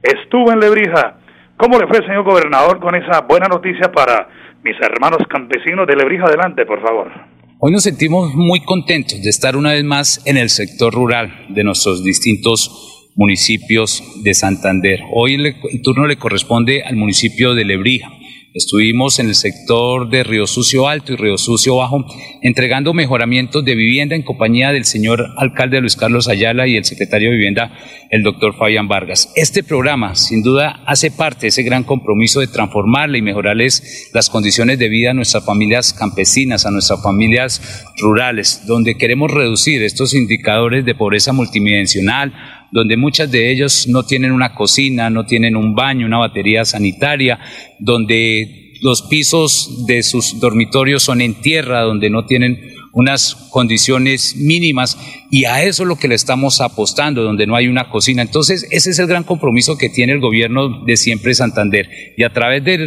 Estuvo 0.04 0.52
en 0.52 0.60
Lebrija. 0.60 1.16
¿Cómo 1.58 1.80
le 1.80 1.88
fue, 1.88 1.98
señor 2.06 2.24
gobernador, 2.24 2.80
con 2.80 2.94
esa 2.96 3.22
buena 3.22 3.48
noticia 3.48 3.92
para 3.92 4.28
mis 4.64 4.80
hermanos 4.80 5.28
campesinos 5.28 5.88
de 5.88 5.96
Lebrija? 5.96 6.26
Adelante, 6.26 6.66
por 6.66 6.82
favor. 6.82 7.39
Hoy 7.62 7.74
nos 7.74 7.84
sentimos 7.84 8.34
muy 8.36 8.62
contentos 8.62 9.22
de 9.22 9.30
estar 9.30 9.58
una 9.58 9.74
vez 9.74 9.84
más 9.84 10.22
en 10.24 10.38
el 10.38 10.50
sector 10.50 10.94
rural 10.94 11.48
de 11.50 11.66
nuestros 11.66 12.06
distintos 12.06 13.10
municipios 13.16 14.02
de 14.24 14.34
Santander. 14.34 15.02
Hoy 15.14 15.34
el 15.36 15.82
turno 15.82 16.08
le 16.08 16.16
corresponde 16.16 16.84
al 16.84 16.96
municipio 16.96 17.56
de 17.56 17.66
Lebrija. 17.66 18.14
Estuvimos 18.56 19.20
en 19.20 19.28
el 19.28 19.36
sector 19.36 20.10
de 20.10 20.24
Río 20.24 20.48
Sucio 20.48 20.88
Alto 20.88 21.14
y 21.14 21.18
Río 21.18 21.38
Sucio 21.38 21.76
Bajo 21.76 22.04
entregando 22.42 22.96
mejoramientos 22.96 23.64
de 23.64 23.76
vivienda 23.76 24.16
en 24.16 24.24
compañía 24.24 24.72
del 24.72 24.86
señor 24.86 25.24
alcalde 25.38 25.80
Luis 25.80 25.96
Carlos 25.96 26.28
Ayala 26.28 26.66
y 26.66 26.76
el 26.76 26.84
secretario 26.84 27.30
de 27.30 27.36
Vivienda, 27.36 27.72
el 28.10 28.24
doctor 28.24 28.56
Fabián 28.58 28.88
Vargas. 28.88 29.32
Este 29.36 29.62
programa, 29.62 30.16
sin 30.16 30.42
duda, 30.42 30.82
hace 30.88 31.12
parte 31.12 31.42
de 31.42 31.48
ese 31.50 31.62
gran 31.62 31.84
compromiso 31.84 32.40
de 32.40 32.48
transformarle 32.48 33.20
y 33.20 33.22
mejorarles 33.22 34.10
las 34.16 34.32
condiciones 34.32 34.80
de 34.80 34.90
vida 34.90 35.12
a 35.12 35.14
nuestras 35.14 35.46
familias 35.46 35.94
campesinas, 35.94 36.66
a 36.66 36.72
nuestras 36.72 37.04
familias 37.04 37.86
rurales, 38.02 38.64
donde 38.66 38.98
queremos 38.98 39.30
reducir 39.30 39.84
estos 39.84 40.16
indicadores 40.16 40.86
de 40.86 40.96
pobreza 40.96 41.34
multidimensional, 41.34 42.34
donde 42.72 42.98
muchas 42.98 43.32
de 43.32 43.52
ellos 43.52 43.88
no 43.88 44.04
tienen 44.04 44.32
una 44.32 44.54
cocina, 44.54 45.10
no 45.10 45.26
tienen 45.26 45.56
un 45.56 45.76
baño, 45.76 46.06
una 46.06 46.18
batería 46.18 46.66
sanitaria, 46.66 47.40
donde 47.80 48.74
los 48.82 49.02
pisos 49.04 49.86
de 49.88 50.04
sus 50.04 50.40
dormitorios 50.40 51.04
son 51.04 51.22
en 51.22 51.36
tierra, 51.36 51.82
donde 51.82 52.10
no 52.10 52.26
tienen 52.26 52.79
unas 52.92 53.36
condiciones 53.52 54.36
mínimas 54.36 54.98
y 55.32 55.46
a 55.46 55.64
eso 55.64 55.84
es 55.84 55.90
lo 55.90 55.96
que 55.96 56.08
le 56.08 56.16
estamos 56.16 56.60
apostando, 56.62 57.24
donde 57.24 57.46
no 57.46 57.56
hay 57.56 57.68
una 57.68 57.90
cocina. 57.90 58.22
Entonces, 58.22 58.68
ese 58.72 58.90
es 58.90 59.00
el 59.00 59.08
gran 59.08 59.24
compromiso 59.24 59.78
que 59.78 59.90
tiene 59.90 60.14
el 60.14 60.20
gobierno 60.20 60.84
de 60.86 60.98
siempre 60.98 61.34
Santander 61.34 61.90
y 62.18 62.24
a 62.24 62.34
través 62.34 62.64
de, 62.64 62.78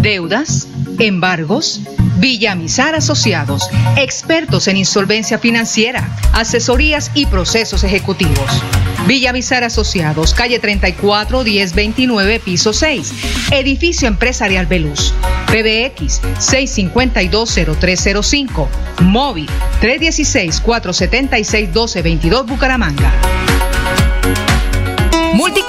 Deudas, 0.00 0.66
embargos, 0.98 1.80
Villamizar 2.20 2.94
Asociados, 2.94 3.68
expertos 3.96 4.68
en 4.68 4.76
insolvencia 4.76 5.38
financiera, 5.38 6.06
asesorías 6.32 7.10
y 7.14 7.26
procesos 7.26 7.82
ejecutivos. 7.82 8.62
Villamizar 9.06 9.64
Asociados, 9.64 10.34
calle 10.34 10.58
34 10.58 11.42
1029, 11.42 12.40
piso 12.40 12.74
6, 12.74 13.14
edificio 13.52 14.08
empresarial 14.08 14.66
Veluz. 14.66 15.14
PBX 15.46 16.20
6520305, 16.38 18.68
móvil 19.02 19.48
316 19.80 20.60
476 20.60 21.68
1222 21.68 22.46
Bucaramanga. 22.46 23.49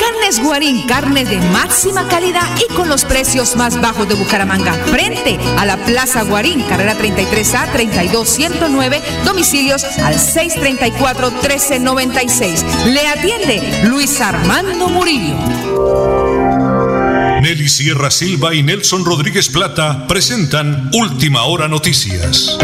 Multicarnes 0.01 0.41
Guarín, 0.41 0.87
carne 0.87 1.25
de 1.25 1.37
máxima 1.51 2.07
calidad 2.07 2.47
y 2.57 2.65
con 2.73 2.89
los 2.89 3.05
precios 3.05 3.55
más 3.55 3.79
bajos 3.79 4.09
de 4.09 4.15
Bucaramanga. 4.15 4.73
Frente 4.73 5.37
a 5.59 5.65
la 5.65 5.77
Plaza 5.77 6.23
Guarín, 6.23 6.63
carrera 6.63 6.97
33A 6.97 7.71
32109, 7.71 8.99
domicilios 9.25 9.83
al 9.83 10.15
634-1396. 10.15 12.85
Le 12.85 13.07
atiende 13.07 13.83
Luis 13.83 14.19
Armando 14.21 14.89
Murillo. 14.89 15.35
Nelly 17.41 17.69
Sierra 17.69 18.09
Silva 18.09 18.55
y 18.55 18.63
Nelson 18.63 19.05
Rodríguez 19.05 19.49
Plata 19.49 20.07
presentan 20.07 20.89
Última 20.93 21.43
Hora 21.43 21.67
Noticias. 21.67 22.57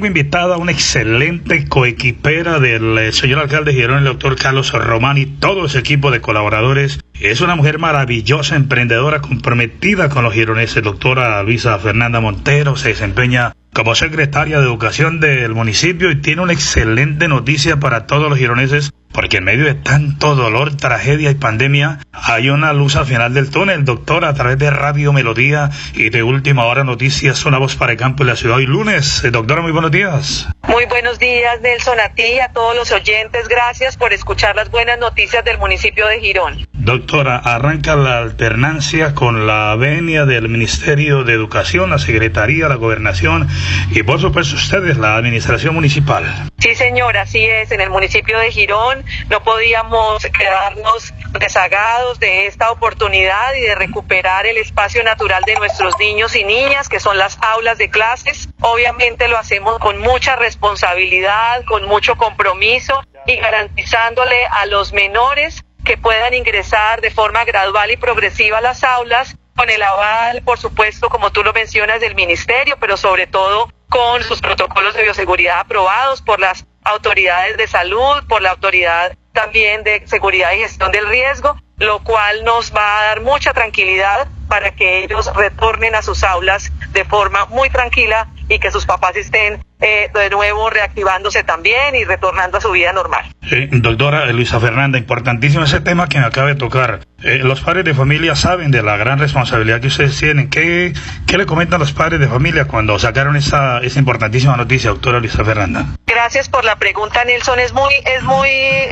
Tengo 0.00 0.06
invitada 0.06 0.54
a 0.54 0.58
una 0.58 0.72
excelente 0.72 1.68
coequipera 1.68 2.58
del 2.58 2.96
eh, 2.96 3.12
señor 3.12 3.40
alcalde 3.40 3.74
Girón, 3.74 3.98
el 3.98 4.04
doctor 4.04 4.34
Carlos 4.34 4.72
Román 4.72 5.18
y 5.18 5.26
todo 5.26 5.66
ese 5.66 5.78
equipo 5.78 6.10
de 6.10 6.22
colaboradores. 6.22 7.00
Es 7.20 7.42
una 7.42 7.54
mujer 7.54 7.78
maravillosa, 7.78 8.56
emprendedora, 8.56 9.20
comprometida 9.20 10.08
con 10.08 10.24
los 10.24 10.32
gironeses. 10.32 10.82
Doctora 10.82 11.42
Luisa 11.42 11.78
Fernanda 11.78 12.18
Montero 12.20 12.76
se 12.76 12.88
desempeña 12.88 13.52
como 13.74 13.94
secretaria 13.94 14.58
de 14.58 14.64
Educación 14.64 15.20
del 15.20 15.54
municipio 15.54 16.10
y 16.10 16.16
tiene 16.16 16.40
una 16.40 16.54
excelente 16.54 17.28
noticia 17.28 17.76
para 17.78 18.06
todos 18.06 18.30
los 18.30 18.38
gironeses 18.38 18.90
porque 19.12 19.38
en 19.38 19.44
medio 19.44 19.64
de 19.64 19.74
tanto 19.74 20.34
dolor, 20.34 20.76
tragedia 20.76 21.30
y 21.30 21.34
pandemia, 21.34 21.98
hay 22.12 22.48
una 22.48 22.72
luz 22.72 22.96
al 22.96 23.06
final 23.06 23.34
del 23.34 23.50
túnel, 23.50 23.84
doctor, 23.84 24.24
a 24.24 24.34
través 24.34 24.58
de 24.58 24.70
Radio 24.70 25.12
Melodía 25.12 25.70
y 25.94 26.10
de 26.10 26.22
Última 26.22 26.64
Hora 26.64 26.84
Noticias, 26.84 27.44
una 27.44 27.58
voz 27.58 27.76
para 27.76 27.92
el 27.92 27.98
campo 27.98 28.24
de 28.24 28.30
la 28.30 28.36
ciudad. 28.36 28.56
Hoy 28.56 28.66
lunes, 28.66 29.24
eh, 29.24 29.30
doctora, 29.30 29.62
muy 29.62 29.72
buenos 29.72 29.90
días. 29.90 30.48
Muy 30.68 30.86
buenos 30.86 31.18
días, 31.18 31.60
Nelson, 31.60 31.98
a 32.00 32.14
ti 32.14 32.22
y 32.22 32.40
a 32.40 32.52
todos 32.52 32.76
los 32.76 32.92
oyentes. 32.92 33.48
Gracias 33.48 33.96
por 33.96 34.12
escuchar 34.12 34.54
las 34.54 34.70
buenas 34.70 34.98
noticias 34.98 35.44
del 35.44 35.58
municipio 35.58 36.06
de 36.06 36.20
Girón. 36.20 36.69
Doctora, 36.82 37.36
arranca 37.36 37.94
la 37.94 38.18
alternancia 38.18 39.14
con 39.14 39.46
la 39.46 39.76
venia 39.76 40.24
del 40.24 40.48
Ministerio 40.48 41.24
de 41.24 41.34
Educación, 41.34 41.90
la 41.90 41.98
Secretaría, 41.98 42.68
la 42.68 42.76
Gobernación 42.76 43.48
y 43.90 44.02
por 44.02 44.18
supuesto 44.18 44.56
ustedes, 44.56 44.96
la 44.96 45.16
Administración 45.16 45.74
Municipal. 45.74 46.24
Sí, 46.58 46.74
señor, 46.74 47.18
así 47.18 47.44
es. 47.44 47.70
En 47.70 47.82
el 47.82 47.90
municipio 47.90 48.38
de 48.38 48.50
Girón 48.50 49.04
no 49.28 49.42
podíamos 49.42 50.24
quedarnos 50.24 51.12
rezagados 51.34 52.18
de 52.18 52.46
esta 52.46 52.70
oportunidad 52.70 53.54
y 53.58 53.60
de 53.60 53.74
recuperar 53.74 54.46
el 54.46 54.56
espacio 54.56 55.04
natural 55.04 55.42
de 55.44 55.56
nuestros 55.56 55.98
niños 55.98 56.34
y 56.34 56.44
niñas, 56.44 56.88
que 56.88 56.98
son 56.98 57.18
las 57.18 57.38
aulas 57.42 57.76
de 57.76 57.90
clases. 57.90 58.48
Obviamente 58.62 59.28
lo 59.28 59.36
hacemos 59.36 59.78
con 59.80 59.98
mucha 59.98 60.36
responsabilidad, 60.36 61.62
con 61.66 61.86
mucho 61.86 62.16
compromiso 62.16 63.04
y 63.26 63.36
garantizándole 63.36 64.46
a 64.50 64.64
los 64.64 64.94
menores 64.94 65.62
que 65.90 65.96
puedan 65.96 66.32
ingresar 66.34 67.00
de 67.00 67.10
forma 67.10 67.44
gradual 67.44 67.90
y 67.90 67.96
progresiva 67.96 68.58
a 68.58 68.60
las 68.60 68.84
aulas 68.84 69.36
con 69.56 69.68
el 69.70 69.82
aval, 69.82 70.40
por 70.42 70.56
supuesto, 70.56 71.08
como 71.08 71.32
tú 71.32 71.42
lo 71.42 71.52
mencionas, 71.52 71.98
del 71.98 72.14
ministerio, 72.14 72.76
pero 72.78 72.96
sobre 72.96 73.26
todo 73.26 73.68
con 73.88 74.22
sus 74.22 74.40
protocolos 74.40 74.94
de 74.94 75.02
bioseguridad 75.02 75.58
aprobados 75.58 76.22
por 76.22 76.38
las 76.38 76.64
autoridades 76.84 77.56
de 77.56 77.66
salud, 77.66 78.22
por 78.28 78.40
la 78.40 78.52
autoridad 78.52 79.16
también 79.32 79.82
de 79.82 80.06
seguridad 80.06 80.52
y 80.52 80.58
gestión 80.58 80.92
del 80.92 81.08
riesgo, 81.08 81.60
lo 81.78 81.98
cual 82.04 82.44
nos 82.44 82.72
va 82.72 83.00
a 83.00 83.06
dar 83.06 83.20
mucha 83.20 83.52
tranquilidad 83.52 84.28
para 84.46 84.76
que 84.76 85.02
ellos 85.02 85.28
retornen 85.34 85.96
a 85.96 86.02
sus 86.02 86.22
aulas 86.22 86.70
de 86.92 87.04
forma 87.04 87.46
muy 87.46 87.68
tranquila 87.68 88.28
y 88.48 88.60
que 88.60 88.70
sus 88.70 88.86
papás 88.86 89.16
estén 89.16 89.60
eh, 89.80 90.10
de 90.12 90.30
nuevo 90.30 90.68
reactivándose 90.70 91.42
también 91.42 91.94
y 91.94 92.04
retornando 92.04 92.58
a 92.58 92.60
su 92.60 92.70
vida 92.70 92.92
normal. 92.92 93.24
doctora 93.72 94.26
Luisa 94.26 94.60
Fernanda, 94.60 94.98
importantísimo 94.98 95.64
ese 95.64 95.80
tema 95.80 96.08
que 96.08 96.18
me 96.18 96.26
acaba 96.26 96.48
de 96.48 96.54
tocar. 96.54 97.00
Eh, 97.22 97.40
los 97.42 97.60
padres 97.60 97.84
de 97.84 97.94
familia 97.94 98.34
saben 98.34 98.70
de 98.70 98.82
la 98.82 98.96
gran 98.96 99.18
responsabilidad 99.18 99.80
que 99.80 99.88
ustedes 99.88 100.18
tienen. 100.18 100.48
¿Qué, 100.48 100.92
qué 101.26 101.38
le 101.38 101.46
comentan 101.46 101.80
los 101.80 101.92
padres 101.92 102.20
de 102.20 102.28
familia 102.28 102.66
cuando 102.66 102.98
sacaron 102.98 103.36
esa, 103.36 103.78
esa 103.78 103.98
importantísima 103.98 104.56
noticia, 104.56 104.90
doctora 104.90 105.20
Luisa 105.20 105.44
Fernanda? 105.44 105.86
Gracias 106.06 106.48
por 106.48 106.64
la 106.64 106.76
pregunta, 106.76 107.24
Nelson. 107.24 107.58
Es 107.60 107.72
muy, 107.72 107.94
es 108.04 108.22
muy, 108.22 108.48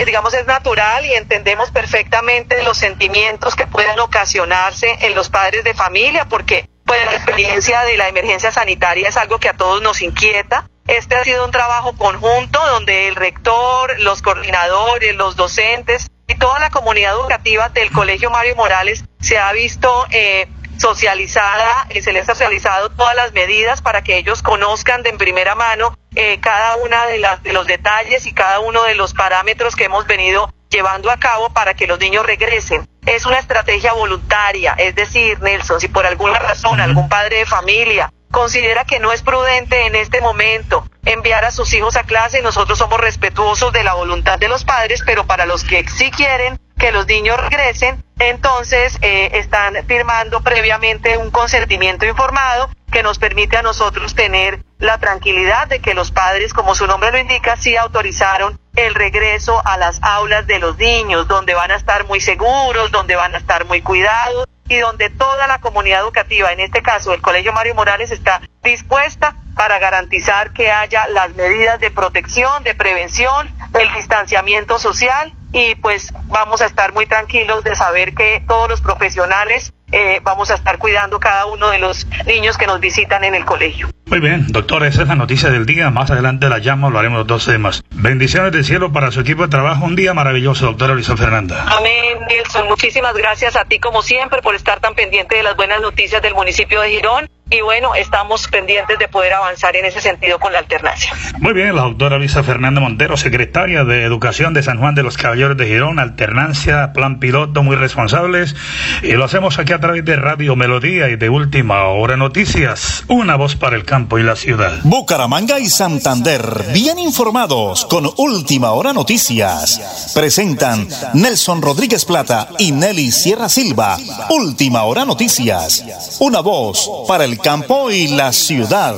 digamos, 0.06 0.34
es 0.34 0.46
natural 0.46 1.04
y 1.04 1.12
entendemos 1.14 1.70
perfectamente 1.70 2.62
los 2.62 2.78
sentimientos 2.78 3.54
que 3.54 3.66
pueden 3.66 3.98
ocasionarse 4.00 4.98
en 5.02 5.14
los 5.14 5.28
padres 5.28 5.64
de 5.64 5.74
familia, 5.74 6.26
porque 6.26 6.68
pues 6.88 7.04
la 7.04 7.14
experiencia 7.14 7.82
de 7.82 7.98
la 7.98 8.08
emergencia 8.08 8.50
sanitaria 8.50 9.08
es 9.08 9.16
algo 9.18 9.38
que 9.38 9.50
a 9.50 9.52
todos 9.52 9.82
nos 9.82 10.00
inquieta. 10.00 10.68
Este 10.88 11.16
ha 11.16 11.22
sido 11.22 11.44
un 11.44 11.50
trabajo 11.50 11.92
conjunto 11.92 12.58
donde 12.66 13.08
el 13.08 13.14
rector, 13.14 14.00
los 14.00 14.22
coordinadores, 14.22 15.14
los 15.16 15.36
docentes 15.36 16.08
y 16.26 16.34
toda 16.36 16.58
la 16.58 16.70
comunidad 16.70 17.12
educativa 17.12 17.68
del 17.68 17.92
Colegio 17.92 18.30
Mario 18.30 18.56
Morales 18.56 19.04
se 19.20 19.36
ha 19.36 19.52
visto 19.52 20.06
eh, 20.10 20.48
socializada, 20.78 21.86
y 21.90 22.00
se 22.00 22.12
les 22.12 22.26
ha 22.30 22.34
socializado 22.34 22.88
todas 22.88 23.14
las 23.14 23.34
medidas 23.34 23.82
para 23.82 24.02
que 24.02 24.16
ellos 24.16 24.42
conozcan 24.42 25.02
de 25.02 25.10
en 25.10 25.18
primera 25.18 25.54
mano 25.54 25.94
eh, 26.14 26.40
cada 26.40 26.76
una 26.76 27.04
de, 27.04 27.18
las, 27.18 27.42
de 27.42 27.52
los 27.52 27.66
detalles 27.66 28.24
y 28.24 28.32
cada 28.32 28.60
uno 28.60 28.82
de 28.84 28.94
los 28.94 29.12
parámetros 29.12 29.76
que 29.76 29.84
hemos 29.84 30.06
venido 30.06 30.50
llevando 30.70 31.10
a 31.10 31.18
cabo 31.18 31.50
para 31.50 31.74
que 31.74 31.86
los 31.86 31.98
niños 31.98 32.24
regresen. 32.24 32.88
Es 33.04 33.26
una 33.26 33.38
estrategia 33.38 33.92
voluntaria, 33.92 34.74
es 34.78 34.94
decir, 34.94 35.38
Nelson, 35.40 35.80
si 35.80 35.88
por 35.88 36.06
alguna 36.06 36.38
razón 36.38 36.80
algún 36.80 37.10
padre 37.10 37.38
de 37.38 37.46
familia 37.46 38.10
considera 38.30 38.84
que 38.84 38.98
no 38.98 39.12
es 39.12 39.22
prudente 39.22 39.86
en 39.86 39.94
este 39.94 40.20
momento 40.20 40.88
enviar 41.04 41.44
a 41.44 41.50
sus 41.50 41.72
hijos 41.72 41.96
a 41.96 42.04
clase, 42.04 42.42
nosotros 42.42 42.78
somos 42.78 43.00
respetuosos 43.00 43.72
de 43.72 43.82
la 43.82 43.94
voluntad 43.94 44.38
de 44.38 44.48
los 44.48 44.64
padres, 44.64 45.02
pero 45.04 45.26
para 45.26 45.46
los 45.46 45.64
que 45.64 45.86
sí 45.88 46.10
quieren 46.10 46.58
que 46.78 46.92
los 46.92 47.06
niños 47.06 47.40
regresen, 47.40 48.04
entonces 48.18 48.98
eh, 49.02 49.30
están 49.34 49.74
firmando 49.86 50.42
previamente 50.42 51.16
un 51.16 51.30
consentimiento 51.30 52.06
informado 52.06 52.70
que 52.92 53.02
nos 53.02 53.18
permite 53.18 53.56
a 53.56 53.62
nosotros 53.62 54.14
tener 54.14 54.62
la 54.78 54.98
tranquilidad 54.98 55.66
de 55.66 55.80
que 55.80 55.94
los 55.94 56.10
padres, 56.10 56.54
como 56.54 56.74
su 56.74 56.86
nombre 56.86 57.10
lo 57.10 57.18
indica, 57.18 57.56
sí 57.56 57.76
autorizaron 57.76 58.58
el 58.76 58.94
regreso 58.94 59.60
a 59.64 59.76
las 59.76 60.00
aulas 60.02 60.46
de 60.46 60.60
los 60.60 60.78
niños, 60.78 61.26
donde 61.26 61.54
van 61.54 61.70
a 61.70 61.76
estar 61.76 62.06
muy 62.06 62.20
seguros, 62.20 62.92
donde 62.92 63.16
van 63.16 63.34
a 63.34 63.38
estar 63.38 63.64
muy 63.64 63.82
cuidados 63.82 64.46
y 64.68 64.76
donde 64.76 65.10
toda 65.10 65.46
la 65.46 65.58
comunidad 65.58 66.00
educativa, 66.00 66.52
en 66.52 66.60
este 66.60 66.82
caso 66.82 67.12
el 67.12 67.20
Colegio 67.20 67.52
Mario 67.52 67.74
Morales, 67.74 68.10
está 68.10 68.40
dispuesta 68.62 69.34
para 69.56 69.78
garantizar 69.78 70.52
que 70.52 70.70
haya 70.70 71.08
las 71.08 71.34
medidas 71.34 71.80
de 71.80 71.90
protección, 71.90 72.62
de 72.62 72.74
prevención, 72.74 73.50
el 73.74 73.92
distanciamiento 73.94 74.78
social 74.78 75.32
y 75.52 75.74
pues 75.76 76.12
vamos 76.26 76.60
a 76.60 76.66
estar 76.66 76.92
muy 76.92 77.06
tranquilos 77.06 77.64
de 77.64 77.74
saber 77.74 78.14
que 78.14 78.42
todos 78.46 78.68
los 78.68 78.80
profesionales 78.80 79.72
eh, 79.90 80.20
vamos 80.22 80.50
a 80.50 80.54
estar 80.54 80.76
cuidando 80.78 81.18
cada 81.18 81.46
uno 81.46 81.70
de 81.70 81.78
los 81.78 82.06
niños 82.26 82.58
que 82.58 82.66
nos 82.66 82.78
visitan 82.80 83.24
en 83.24 83.34
el 83.34 83.44
colegio. 83.46 83.88
Muy 84.06 84.20
bien, 84.20 84.46
doctor, 84.48 84.84
esa 84.84 85.02
es 85.02 85.08
la 85.08 85.14
noticia 85.14 85.50
del 85.50 85.64
día. 85.66 85.90
Más 85.90 86.10
adelante 86.10 86.48
la 86.48 86.58
llamo, 86.58 86.90
los 86.90 87.26
dos 87.26 87.46
temas. 87.46 87.82
Bendiciones 87.90 88.52
del 88.52 88.64
cielo 88.64 88.92
para 88.92 89.10
su 89.10 89.20
equipo 89.20 89.42
de 89.42 89.48
trabajo. 89.48 89.84
Un 89.84 89.96
día 89.96 90.14
maravilloso, 90.14 90.66
doctora 90.66 90.94
Luisa 90.94 91.16
Fernanda. 91.16 91.64
Amén, 91.68 92.18
Nelson. 92.28 92.68
Muchísimas 92.68 93.14
gracias 93.14 93.56
a 93.56 93.64
ti, 93.64 93.78
como 93.78 94.02
siempre, 94.02 94.42
por 94.42 94.54
estar 94.54 94.80
tan 94.80 94.94
pendiente 94.94 95.36
de 95.36 95.42
las 95.42 95.56
buenas 95.56 95.80
noticias 95.80 96.20
del 96.22 96.34
municipio 96.34 96.80
de 96.80 96.90
Girón 96.90 97.28
y 97.50 97.60
bueno, 97.62 97.94
estamos 97.94 98.46
pendientes 98.48 98.98
de 98.98 99.08
poder 99.08 99.32
avanzar 99.32 99.74
en 99.76 99.86
ese 99.86 100.00
sentido 100.00 100.38
con 100.38 100.52
la 100.52 100.58
alternancia. 100.58 101.12
Muy 101.38 101.54
bien, 101.54 101.74
la 101.74 101.82
doctora 101.82 102.18
Luisa 102.18 102.42
Fernanda 102.42 102.80
Montero, 102.80 103.16
secretaria 103.16 103.84
de 103.84 104.04
Educación 104.04 104.52
de 104.52 104.62
San 104.62 104.78
Juan 104.78 104.94
de 104.94 105.02
los 105.02 105.16
Caballeros 105.16 105.56
de 105.56 105.66
Girón, 105.66 105.98
alternancia, 105.98 106.92
plan 106.92 107.18
piloto, 107.18 107.62
muy 107.62 107.76
responsables, 107.76 108.54
y 109.02 109.12
lo 109.12 109.24
hacemos 109.24 109.58
aquí 109.58 109.72
a 109.72 109.80
través 109.80 110.04
de 110.04 110.16
Radio 110.16 110.56
Melodía 110.56 111.08
y 111.08 111.16
de 111.16 111.30
Última 111.30 111.84
Hora 111.84 112.16
Noticias, 112.16 113.04
una 113.08 113.36
voz 113.36 113.56
para 113.56 113.76
el 113.76 113.84
campo 113.84 114.18
y 114.18 114.22
la 114.22 114.36
ciudad. 114.36 114.80
Bucaramanga 114.82 115.58
y 115.58 115.66
Santander, 115.66 116.42
bien 116.74 116.98
informados 116.98 117.86
con 117.86 118.10
Última 118.18 118.72
Hora 118.72 118.92
Noticias. 118.92 120.12
Presentan 120.14 120.86
Nelson 121.14 121.62
Rodríguez 121.62 122.04
Plata 122.04 122.48
y 122.58 122.72
Nelly 122.72 123.10
Sierra 123.10 123.48
Silva. 123.48 123.96
Última 124.28 124.82
Hora 124.82 125.04
Noticias, 125.04 125.84
una 126.20 126.40
voz 126.40 126.90
para 127.08 127.24
el 127.24 127.37
campo 127.42 127.90
y 127.90 128.08
la 128.16 128.32
ciudad. 128.32 128.94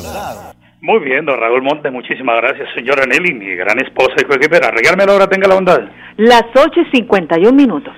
Muy 0.82 1.00
bien, 1.00 1.26
don 1.26 1.38
Raúl 1.38 1.62
Monte, 1.62 1.90
muchísimas 1.90 2.36
gracias, 2.40 2.68
señora 2.74 3.04
Nelly, 3.04 3.34
mi 3.34 3.54
gran 3.54 3.78
esposa 3.80 4.14
y 4.18 4.24
coequipera. 4.24 4.70
Regálme 4.70 5.04
la 5.04 5.14
hora, 5.14 5.26
tenga 5.26 5.46
la 5.46 5.54
bondad. 5.54 5.80
Las 6.16 6.44
8 6.54 6.80
y 6.80 6.96
51 6.96 7.52
minutos. 7.52 7.92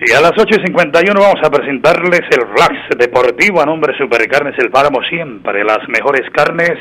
Y 0.00 0.12
a 0.12 0.20
las 0.20 0.30
8 0.36 0.46
y 0.60 0.66
51 0.66 1.20
vamos 1.20 1.40
a 1.42 1.50
presentarles 1.50 2.20
el 2.30 2.46
Relax 2.46 2.96
Deportivo 2.96 3.60
a 3.60 3.66
nombre 3.66 3.92
de 3.92 3.98
Supercarnes 3.98 4.56
El 4.58 4.70
Páramo, 4.70 5.02
siempre 5.02 5.64
las 5.64 5.88
mejores 5.88 6.30
carnes. 6.30 6.78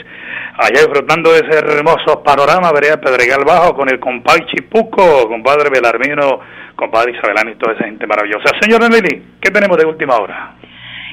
Allá 0.60 0.82
disfrutando 0.86 1.32
de 1.32 1.40
ese 1.40 1.58
hermoso 1.58 2.22
panorama, 2.24 2.72
veré 2.72 2.96
Pedregal 2.98 3.44
Bajo 3.44 3.76
con 3.76 3.90
el 3.90 4.00
compadre 4.00 4.46
Chipuco, 4.46 5.28
compadre 5.28 5.72
Belarmino, 5.72 6.40
compadre 6.76 7.14
Isabelano 7.18 7.50
y 7.50 7.56
toda 7.56 7.74
esa 7.74 7.86
gente 7.86 8.06
maravillosa. 8.06 8.52
Señora 8.62 8.88
Nelly, 8.88 9.24
¿qué 9.42 9.50
tenemos 9.50 9.78
de 9.78 9.88
última 9.88 10.18
hora? 10.18 10.54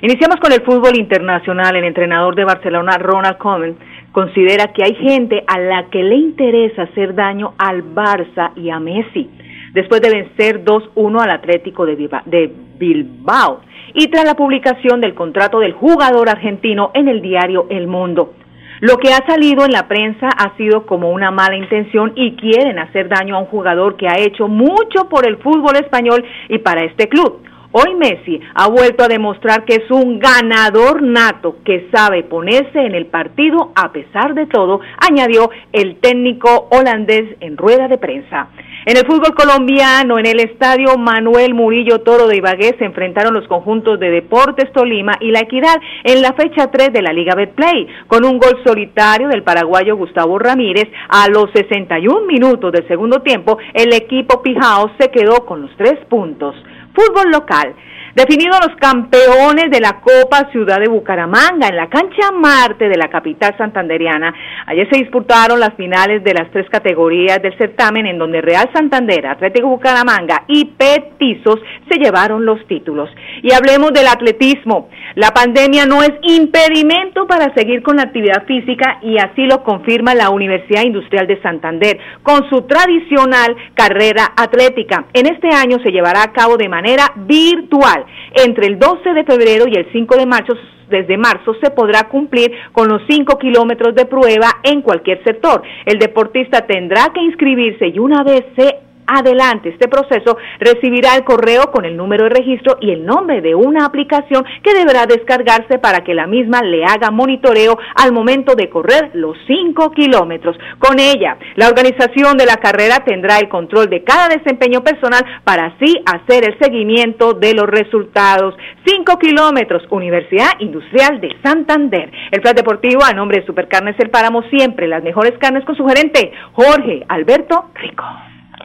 Iniciamos 0.05 0.37
con 0.37 0.53
el 0.53 0.61
fútbol 0.61 0.99
internacional. 0.99 1.77
El 1.77 1.85
entrenador 1.85 2.35
de 2.35 2.45
Barcelona, 2.45 2.99
Ronald 2.99 3.39
Koeman, 3.39 3.75
considera 4.13 4.67
que 4.75 4.85
hay 4.85 4.95
gente 4.97 5.43
a 5.47 5.59
la 5.59 5.87
que 5.87 6.03
le 6.03 6.17
interesa 6.17 6.83
hacer 6.83 7.15
daño 7.15 7.55
al 7.57 7.83
Barça 7.95 8.51
y 8.55 8.69
a 8.69 8.79
Messi, 8.79 9.31
después 9.73 10.03
de 10.03 10.11
vencer 10.11 10.63
2-1 10.63 11.23
al 11.23 11.31
Atlético 11.31 11.87
de 11.87 12.53
Bilbao 12.79 13.63
y 13.95 14.09
tras 14.09 14.27
la 14.27 14.35
publicación 14.35 15.01
del 15.01 15.15
contrato 15.15 15.59
del 15.61 15.73
jugador 15.73 16.29
argentino 16.29 16.91
en 16.93 17.09
el 17.09 17.23
diario 17.23 17.67
El 17.71 17.87
Mundo. 17.87 18.35
Lo 18.81 18.99
que 18.99 19.09
ha 19.09 19.27
salido 19.27 19.65
en 19.65 19.73
la 19.73 19.89
prensa 19.89 20.29
ha 20.29 20.55
sido 20.59 20.85
como 20.85 21.13
una 21.13 21.31
mala 21.31 21.57
intención 21.57 22.13
y 22.15 22.37
quieren 22.37 22.79
hacer 22.79 23.09
daño 23.09 23.37
a 23.37 23.39
un 23.39 23.47
jugador 23.47 23.97
que 23.97 24.09
ha 24.09 24.19
hecho 24.19 24.49
mucho 24.49 25.09
por 25.09 25.27
el 25.27 25.39
fútbol 25.39 25.77
español 25.77 26.23
y 26.51 26.59
para 26.59 26.85
este 26.85 27.09
club. 27.09 27.41
Hoy 27.77 27.93
Messi 27.97 28.39
ha 28.55 28.69
vuelto 28.69 29.03
a 29.03 29.09
demostrar 29.09 29.65
que 29.65 29.75
es 29.75 29.91
un 29.91 30.21
ganador 30.21 31.03
nato 31.03 31.57
que 31.65 31.89
sabe 31.93 32.23
ponerse 32.23 32.79
en 32.79 32.95
el 32.95 33.07
partido 33.07 33.73
a 33.75 33.91
pesar 33.91 34.35
de 34.35 34.47
todo, 34.47 34.79
añadió 34.97 35.51
el 35.73 35.97
técnico 35.97 36.69
holandés 36.71 37.37
en 37.41 37.57
rueda 37.57 37.89
de 37.89 37.99
prensa. 37.99 38.47
En 38.87 38.97
el 38.97 39.05
fútbol 39.05 39.35
colombiano, 39.35 40.21
en 40.21 40.27
el 40.27 40.39
estadio 40.39 40.97
Manuel 40.97 41.55
Murillo 41.55 42.03
Toro 42.03 42.29
de 42.29 42.37
Ibagué 42.37 42.77
se 42.79 42.85
enfrentaron 42.85 43.35
los 43.35 43.49
conjuntos 43.49 43.99
de 43.99 44.09
Deportes 44.09 44.73
Tolima 44.73 45.17
y 45.21 45.33
La 45.33 45.41
Equidad 45.41 45.75
en 46.05 46.23
la 46.23 46.33
fecha 46.35 46.71
3 46.71 46.93
de 46.93 47.03
la 47.03 47.13
Liga 47.13 47.35
Betplay, 47.35 47.89
con 48.07 48.25
un 48.25 48.39
gol 48.39 48.63
solitario 48.65 49.27
del 49.27 49.43
paraguayo 49.43 49.97
Gustavo 49.97 50.39
Ramírez 50.39 50.89
a 51.09 51.29
los 51.29 51.51
61 51.53 52.25
minutos 52.25 52.71
del 52.71 52.87
segundo 52.87 53.21
tiempo, 53.23 53.59
el 53.73 53.93
equipo 53.93 54.43
Pijao 54.43 54.93
se 54.97 55.11
quedó 55.11 55.45
con 55.45 55.63
los 55.63 55.77
tres 55.77 55.99
puntos. 56.09 56.55
Fútbol 56.95 57.31
local. 57.31 57.75
Definidos 58.15 58.61
los 58.65 58.77
campeones 58.77 59.73
de 59.73 59.81
la 59.81 60.01
Copa 60.01 60.49
Ciudad 60.53 60.79
de 60.79 60.89
Bucaramanga 60.89 61.67
en 61.67 61.75
la 61.75 61.89
cancha 61.89 62.31
Marte 62.31 62.89
de 62.89 62.97
la 62.97 63.09
capital 63.09 63.57
santanderiana. 63.59 64.33
Ayer 64.67 64.89
se 64.89 65.01
disputaron 65.01 65.59
las 65.59 65.75
finales 65.75 66.23
de 66.23 66.33
las 66.33 66.49
tres 66.53 66.71
categorías 66.71 67.43
del 67.43 67.59
certamen 67.59 68.07
en 68.07 68.17
donde 68.17 68.41
Real 68.41 68.71
Santander, 68.73 69.27
Atlético 69.27 69.67
Bucaramanga 69.67 70.45
y 70.47 70.65
Petizos 70.65 71.59
se 71.91 71.99
llevaron 71.99 72.47
los 72.47 72.65
títulos. 72.69 73.11
Y 73.43 73.53
hablemos 73.53 73.93
del 73.93 74.07
atletismo. 74.07 74.91
La 75.17 75.33
pandemia 75.33 75.85
no 75.85 76.01
es 76.05 76.13
impedimento 76.23 77.27
para 77.27 77.53
seguir 77.55 77.83
con 77.83 77.97
la 77.97 78.05
actividad 78.05 78.47
física 78.47 78.99
y 79.03 79.19
así 79.19 79.43
lo 79.47 79.65
confirma 79.65 80.15
la 80.15 80.31
Universidad 80.31 80.85
Industrial 80.85 81.27
de 81.27 81.43
Santander 81.43 81.99
con 82.23 82.49
su 82.49 82.63
tradicional 82.63 83.57
carrera 83.75 84.35
atlética. 84.37 85.07
En 85.13 85.27
este 85.27 85.49
año 85.49 85.79
se 85.83 85.91
llevará 85.91 86.23
a 86.23 86.33
cabo 86.33 86.57
de 86.57 86.69
manera 86.69 87.11
virtual 87.17 88.04
entre 88.45 88.67
el 88.67 88.79
12 88.79 89.13
de 89.13 89.25
febrero 89.25 89.65
y 89.69 89.75
el 89.77 89.91
5 89.93 90.17
de 90.17 90.27
marzo 90.27 90.55
desde 90.89 91.17
marzo 91.17 91.55
se 91.63 91.71
podrá 91.71 92.09
cumplir 92.09 92.53
con 92.73 92.89
los 92.89 93.03
5 93.09 93.39
kilómetros 93.39 93.95
de 93.95 94.07
prueba 94.07 94.49
en 94.63 94.83
cualquier 94.83 95.23
sector. 95.25 95.63
El 95.87 95.99
deportista 95.99 96.67
tendrá 96.67 97.11
que 97.15 97.23
inscribirse 97.23 97.89
y 97.89 97.99
una 97.99 98.23
vez 98.23 98.45
se 98.57 98.79
adelante 99.07 99.71
este 99.71 99.89
proceso, 99.89 100.37
recibirá 100.59 101.15
el 101.17 101.25
correo 101.25 101.71
con 101.73 101.85
el 101.85 101.97
número 101.97 102.25
de 102.25 102.31
registro 102.31 102.77
y 102.81 102.91
el 102.91 103.05
nombre 103.05 103.41
de 103.41 103.55
una 103.55 103.87
aplicación 103.87 104.45
que 104.63 104.75
deberá 104.75 105.07
descargarse 105.07 105.79
para 105.79 106.05
que 106.05 106.15
la 106.15 106.27
misma 106.27 106.63
le 106.63 106.85
haga 106.85 107.11
monitoreo 107.11 107.79
al 107.95 108.13
momento 108.13 108.55
de 108.55 108.69
correr 108.69 109.11
los 109.15 109.37
5 109.47 109.91
kilómetros. 109.93 110.57
Con 110.79 110.99
ella, 110.99 111.37
la 111.57 111.69
organización 111.69 112.37
de 112.37 112.47
la 112.47 112.57
carrera 112.57 113.05
tendrá 113.05 113.39
el 113.39 113.49
control 113.49 113.89
de 113.89 114.05
cada 114.05 114.29
desempeño 114.29 114.83
personal 114.83 115.25
para 115.45 115.67
así 115.67 115.95
hacer 116.07 116.45
el 116.45 116.59
seguimiento 116.59 117.35
de 117.35 117.55
los 117.55 117.67
resultados. 117.67 118.55
5 118.87 119.19
kilómetros, 119.19 119.83
Universidad 119.91 120.53
Industrial 120.61 121.21
de 121.21 121.37
Santander. 121.43 122.11
El 122.31 122.41
plan 122.41 122.55
deportivo 122.55 123.05
a 123.05 123.13
nombre 123.13 123.41
de 123.41 123.47
Supercarnes 123.47 123.97
El 123.99 124.11
Páramo, 124.11 124.43
siempre 124.51 124.89
las 124.89 125.03
mejores 125.03 125.33
carnes 125.39 125.65
con 125.65 125.77
su 125.77 125.87
gerente, 125.87 126.33
Jorge 126.53 127.05
Alberto 127.09 127.71
Rico. 127.75 128.05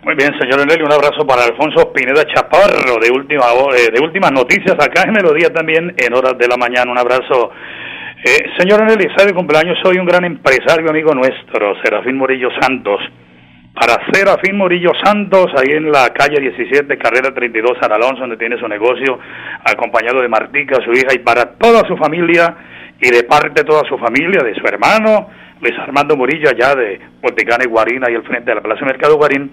Muy 0.01 0.15
bien, 0.15 0.31
señor 0.39 0.65
Nelly, 0.65 0.81
un 0.81 0.93
abrazo 0.93 1.27
para 1.27 1.43
Alfonso 1.43 1.91
Pineda 1.91 2.23
Chaparro, 2.25 2.99
de, 3.01 3.11
última, 3.11 3.43
eh, 3.75 3.91
de 3.91 3.99
últimas 3.99 4.31
noticias 4.31 4.73
acá 4.79 5.03
en 5.05 5.11
Melodía 5.11 5.51
también, 5.51 5.93
en 5.97 6.13
horas 6.13 6.37
de 6.37 6.47
la 6.47 6.55
mañana. 6.55 6.89
Un 6.89 6.97
abrazo. 6.97 7.51
Eh, 8.23 8.49
señor 8.57 8.85
Nelly, 8.85 9.09
sabe 9.17 9.33
cumpleaños, 9.33 9.77
soy 9.83 9.97
un 9.97 10.05
gran 10.05 10.23
empresario 10.23 10.89
amigo 10.89 11.13
nuestro, 11.13 11.75
Serafín 11.83 12.15
Morillo 12.15 12.49
Santos. 12.61 13.01
Para 13.73 13.99
Serafín 14.13 14.55
Morillo 14.55 14.91
Santos, 15.03 15.47
ahí 15.57 15.75
en 15.75 15.91
la 15.91 16.13
calle 16.13 16.39
17, 16.39 16.97
carrera 16.97 17.33
32, 17.33 17.77
San 17.81 17.91
Alonso, 17.91 18.21
donde 18.21 18.37
tiene 18.37 18.57
su 18.57 18.69
negocio, 18.69 19.19
acompañado 19.65 20.21
de 20.21 20.29
Martica, 20.29 20.77
su 20.83 20.91
hija, 20.91 21.13
y 21.13 21.19
para 21.19 21.57
toda 21.57 21.85
su 21.85 21.97
familia 21.97 22.55
y 23.01 23.09
de 23.09 23.23
parte 23.23 23.63
de 23.63 23.67
toda 23.67 23.83
su 23.87 23.97
familia, 23.97 24.43
de 24.43 24.55
su 24.55 24.65
hermano, 24.65 25.27
Luis 25.61 25.77
Armando 25.77 26.15
Murillo, 26.15 26.49
allá 26.49 26.73
de 26.73 26.99
Boticana 27.21 27.65
y 27.65 27.67
Guarina 27.67 28.09
y 28.09 28.15
el 28.15 28.23
frente 28.23 28.51
de 28.51 28.55
la 28.55 28.61
Plaza 28.61 28.85
Mercado 28.85 29.17
Guarín, 29.17 29.51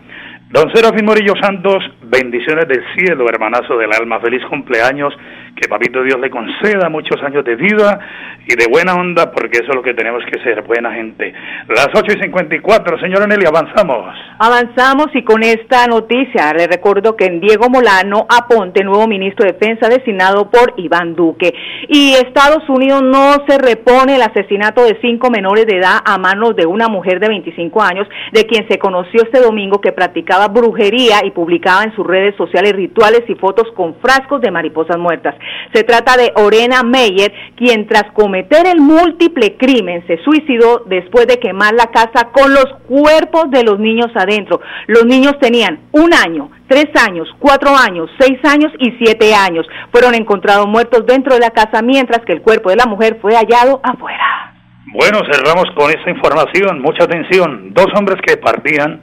Don 0.48 0.72
Serafín 0.72 1.04
Morillo 1.04 1.34
Santos, 1.42 1.82
bendiciones 2.02 2.68
del 2.68 2.80
cielo, 2.94 3.28
hermanazo 3.28 3.76
del 3.76 3.92
alma, 3.92 4.20
feliz 4.20 4.44
cumpleaños, 4.48 5.12
que 5.56 5.68
Papito 5.68 6.02
Dios 6.02 6.20
le 6.20 6.30
conceda 6.30 6.88
muchos 6.90 7.20
años 7.22 7.44
de 7.44 7.56
vida 7.56 7.98
y 8.46 8.54
de 8.54 8.66
buena 8.70 8.94
onda, 8.94 9.32
porque 9.32 9.58
eso 9.58 9.70
es 9.70 9.74
lo 9.74 9.82
que 9.82 9.94
tenemos 9.94 10.22
que 10.30 10.38
ser, 10.42 10.62
buena 10.62 10.92
gente. 10.92 11.32
Las 11.68 11.88
8 11.94 12.04
y 12.16 12.22
54, 12.22 12.98
señora 13.00 13.26
Nelly, 13.26 13.46
avanzamos. 13.46 14.14
Avanzamos 14.38 15.08
y 15.14 15.24
con 15.24 15.42
esta 15.42 15.86
noticia 15.86 16.52
le 16.52 16.66
recuerdo 16.66 17.16
que 17.16 17.24
en 17.24 17.40
Diego 17.40 17.68
Molano 17.70 18.26
Aponte, 18.28 18.84
nuevo 18.84 19.08
ministro 19.08 19.46
de 19.46 19.52
Defensa 19.52 19.88
designado 19.88 20.50
por 20.50 20.74
Iván 20.76 21.16
Duque. 21.16 21.54
Y 21.88 22.12
Estados 22.12 22.68
Unidos 22.68 23.02
no 23.02 23.44
se 23.48 23.58
repone 23.58 24.16
el 24.16 24.22
asesinato 24.22 24.84
de 24.84 24.98
cinco 25.00 25.30
menores 25.30 25.66
de 25.66 25.78
edad 25.78 25.98
a 26.04 26.18
manos 26.18 26.54
de 26.54 26.66
una 26.66 26.88
mujer 26.88 27.18
de 27.18 27.28
25 27.28 27.82
años, 27.82 28.06
de 28.32 28.46
quien 28.46 28.68
se 28.68 28.78
conoció 28.78 29.22
este 29.22 29.40
domingo 29.40 29.80
que 29.80 29.92
practicaba 29.92 30.48
brujería 30.48 31.24
y 31.24 31.30
publicaba 31.30 31.84
en 31.84 31.94
sus 31.96 32.06
redes 32.06 32.36
sociales 32.36 32.72
rituales 32.72 33.22
y 33.28 33.34
fotos 33.34 33.72
con 33.74 33.94
frascos 33.96 34.40
de 34.40 34.50
mariposas 34.50 34.98
muertas. 34.98 35.34
Se 35.72 35.82
trata 35.84 36.16
de 36.16 36.32
Orena 36.36 36.82
Meyer, 36.82 37.32
quien 37.56 37.86
tras 37.86 38.04
cometer 38.12 38.66
el 38.66 38.80
múltiple 38.80 39.56
crimen 39.56 40.04
se 40.06 40.18
suicidó 40.24 40.82
después 40.86 41.26
de 41.26 41.38
quemar 41.38 41.74
la 41.74 41.86
casa 41.86 42.30
con 42.32 42.52
los 42.52 42.66
cuerpos 42.86 43.50
de 43.50 43.64
los 43.64 43.78
niños 43.78 44.10
adentro. 44.14 44.60
Los 44.86 45.04
niños 45.04 45.34
tenían 45.40 45.80
un 45.92 46.12
año, 46.14 46.50
tres 46.68 46.86
años, 47.06 47.28
cuatro 47.38 47.70
años, 47.76 48.10
seis 48.18 48.38
años 48.44 48.72
y 48.78 48.92
siete 48.98 49.34
años. 49.34 49.66
Fueron 49.92 50.14
encontrados 50.14 50.66
muertos 50.66 51.04
dentro 51.06 51.34
de 51.34 51.40
la 51.40 51.50
casa 51.50 51.82
mientras 51.82 52.24
que 52.24 52.32
el 52.32 52.42
cuerpo 52.42 52.70
de 52.70 52.76
la 52.76 52.86
mujer 52.86 53.18
fue 53.20 53.34
hallado 53.34 53.80
afuera. 53.82 54.54
Bueno, 54.92 55.20
cerramos 55.30 55.66
con 55.74 55.90
esta 55.90 56.10
información. 56.10 56.80
Mucha 56.80 57.04
atención. 57.04 57.74
Dos 57.74 57.88
hombres 57.96 58.18
que 58.26 58.36
partían 58.36 59.02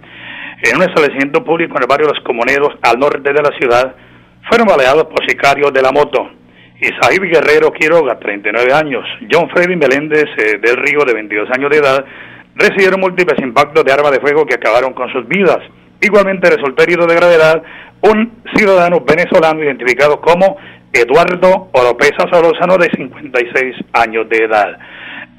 en 0.64 0.78
un 0.78 0.84
establecimiento 0.84 1.44
público 1.44 1.76
en 1.76 1.84
el 1.84 1.88
barrio 1.88 2.08
Los 2.08 2.24
Comuneros, 2.24 2.70
al 2.82 2.98
norte 2.98 3.22
de 3.22 3.42
la 3.42 3.52
ciudad, 3.60 3.96
fueron 4.50 4.68
baleados 4.68 5.06
por 5.06 5.26
sicarios 5.28 5.74
de 5.74 5.82
la 5.82 5.92
moto. 5.92 6.30
Isaí 6.80 7.18
Guerrero 7.20 7.72
Quiroga, 7.72 8.20
39 8.20 8.74
años, 8.74 9.06
John 9.32 9.50
Freddy 9.50 9.76
Meléndez 9.76 10.26
eh, 10.38 10.58
del 10.62 10.78
Río, 10.78 11.06
de 11.06 11.14
22 11.14 11.50
años 11.52 11.70
de 11.70 11.78
edad, 11.78 12.06
recibieron 12.56 13.00
múltiples 13.00 13.40
impactos 13.42 13.86
de 13.86 13.94
arma 13.94 14.12
de 14.12 14.20
fuego 14.20 14.46
que 14.46 14.56
acabaron 14.56 14.94
con 14.94 15.12
sus 15.12 15.28
vidas. 15.28 15.60
Igualmente 16.02 16.50
resultó 16.50 16.84
herido 16.84 17.08
de 17.08 17.16
gravedad 17.16 17.64
un 18.02 18.44
ciudadano 18.56 19.00
venezolano 19.00 19.64
identificado 19.64 20.20
como 20.20 20.58
Eduardo 20.92 21.70
Oropesa 21.72 22.28
Solózano, 22.30 22.78
de 22.78 22.90
56 22.96 23.76
años 23.94 24.28
de 24.30 24.44
edad. 24.44 24.78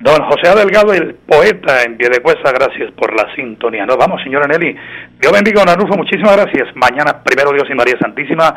Don 0.01 0.23
José 0.25 0.55
Delgado, 0.57 0.93
el 0.93 1.14
poeta 1.14 1.83
en 1.85 1.97
pie 1.97 2.09
de 2.09 2.21
cuesta, 2.21 2.51
gracias 2.53 2.90
por 2.93 3.14
la 3.14 3.33
sintonía. 3.35 3.87
Nos 3.87 3.97
vamos, 3.97 4.21
señora 4.23 4.47
Nelly. 4.47 4.77
Dios 5.21 5.33
bendiga, 5.33 5.61
don 5.61 5.69
Arnulfo, 5.69 5.97
muchísimas 5.97 6.37
gracias. 6.37 6.75
Mañana, 6.75 7.23
primero 7.23 7.53
Dios 7.53 7.69
y 7.71 7.75
María 7.75 7.97
Santísima, 8.01 8.55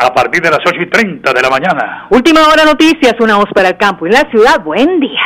a 0.00 0.14
partir 0.14 0.40
de 0.40 0.50
las 0.50 0.60
8 0.64 0.80
y 0.80 0.90
30 0.90 1.32
de 1.32 1.42
la 1.42 1.50
mañana. 1.50 2.06
Última 2.10 2.48
hora 2.48 2.64
noticias, 2.64 3.14
una 3.20 3.36
voz 3.36 3.48
para 3.54 3.68
el 3.68 3.76
campo 3.76 4.06
y 4.06 4.10
la 4.10 4.28
ciudad. 4.30 4.62
Buen 4.64 4.98
día. 4.98 5.20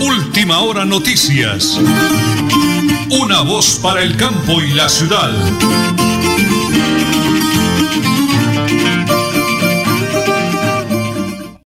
Última 0.00 0.58
hora 0.60 0.84
noticias. 0.84 1.80
Una 3.22 3.42
voz 3.42 3.78
para 3.80 4.02
el 4.02 4.16
campo 4.16 4.60
y 4.60 4.74
la 4.74 4.88
ciudad. 4.88 5.30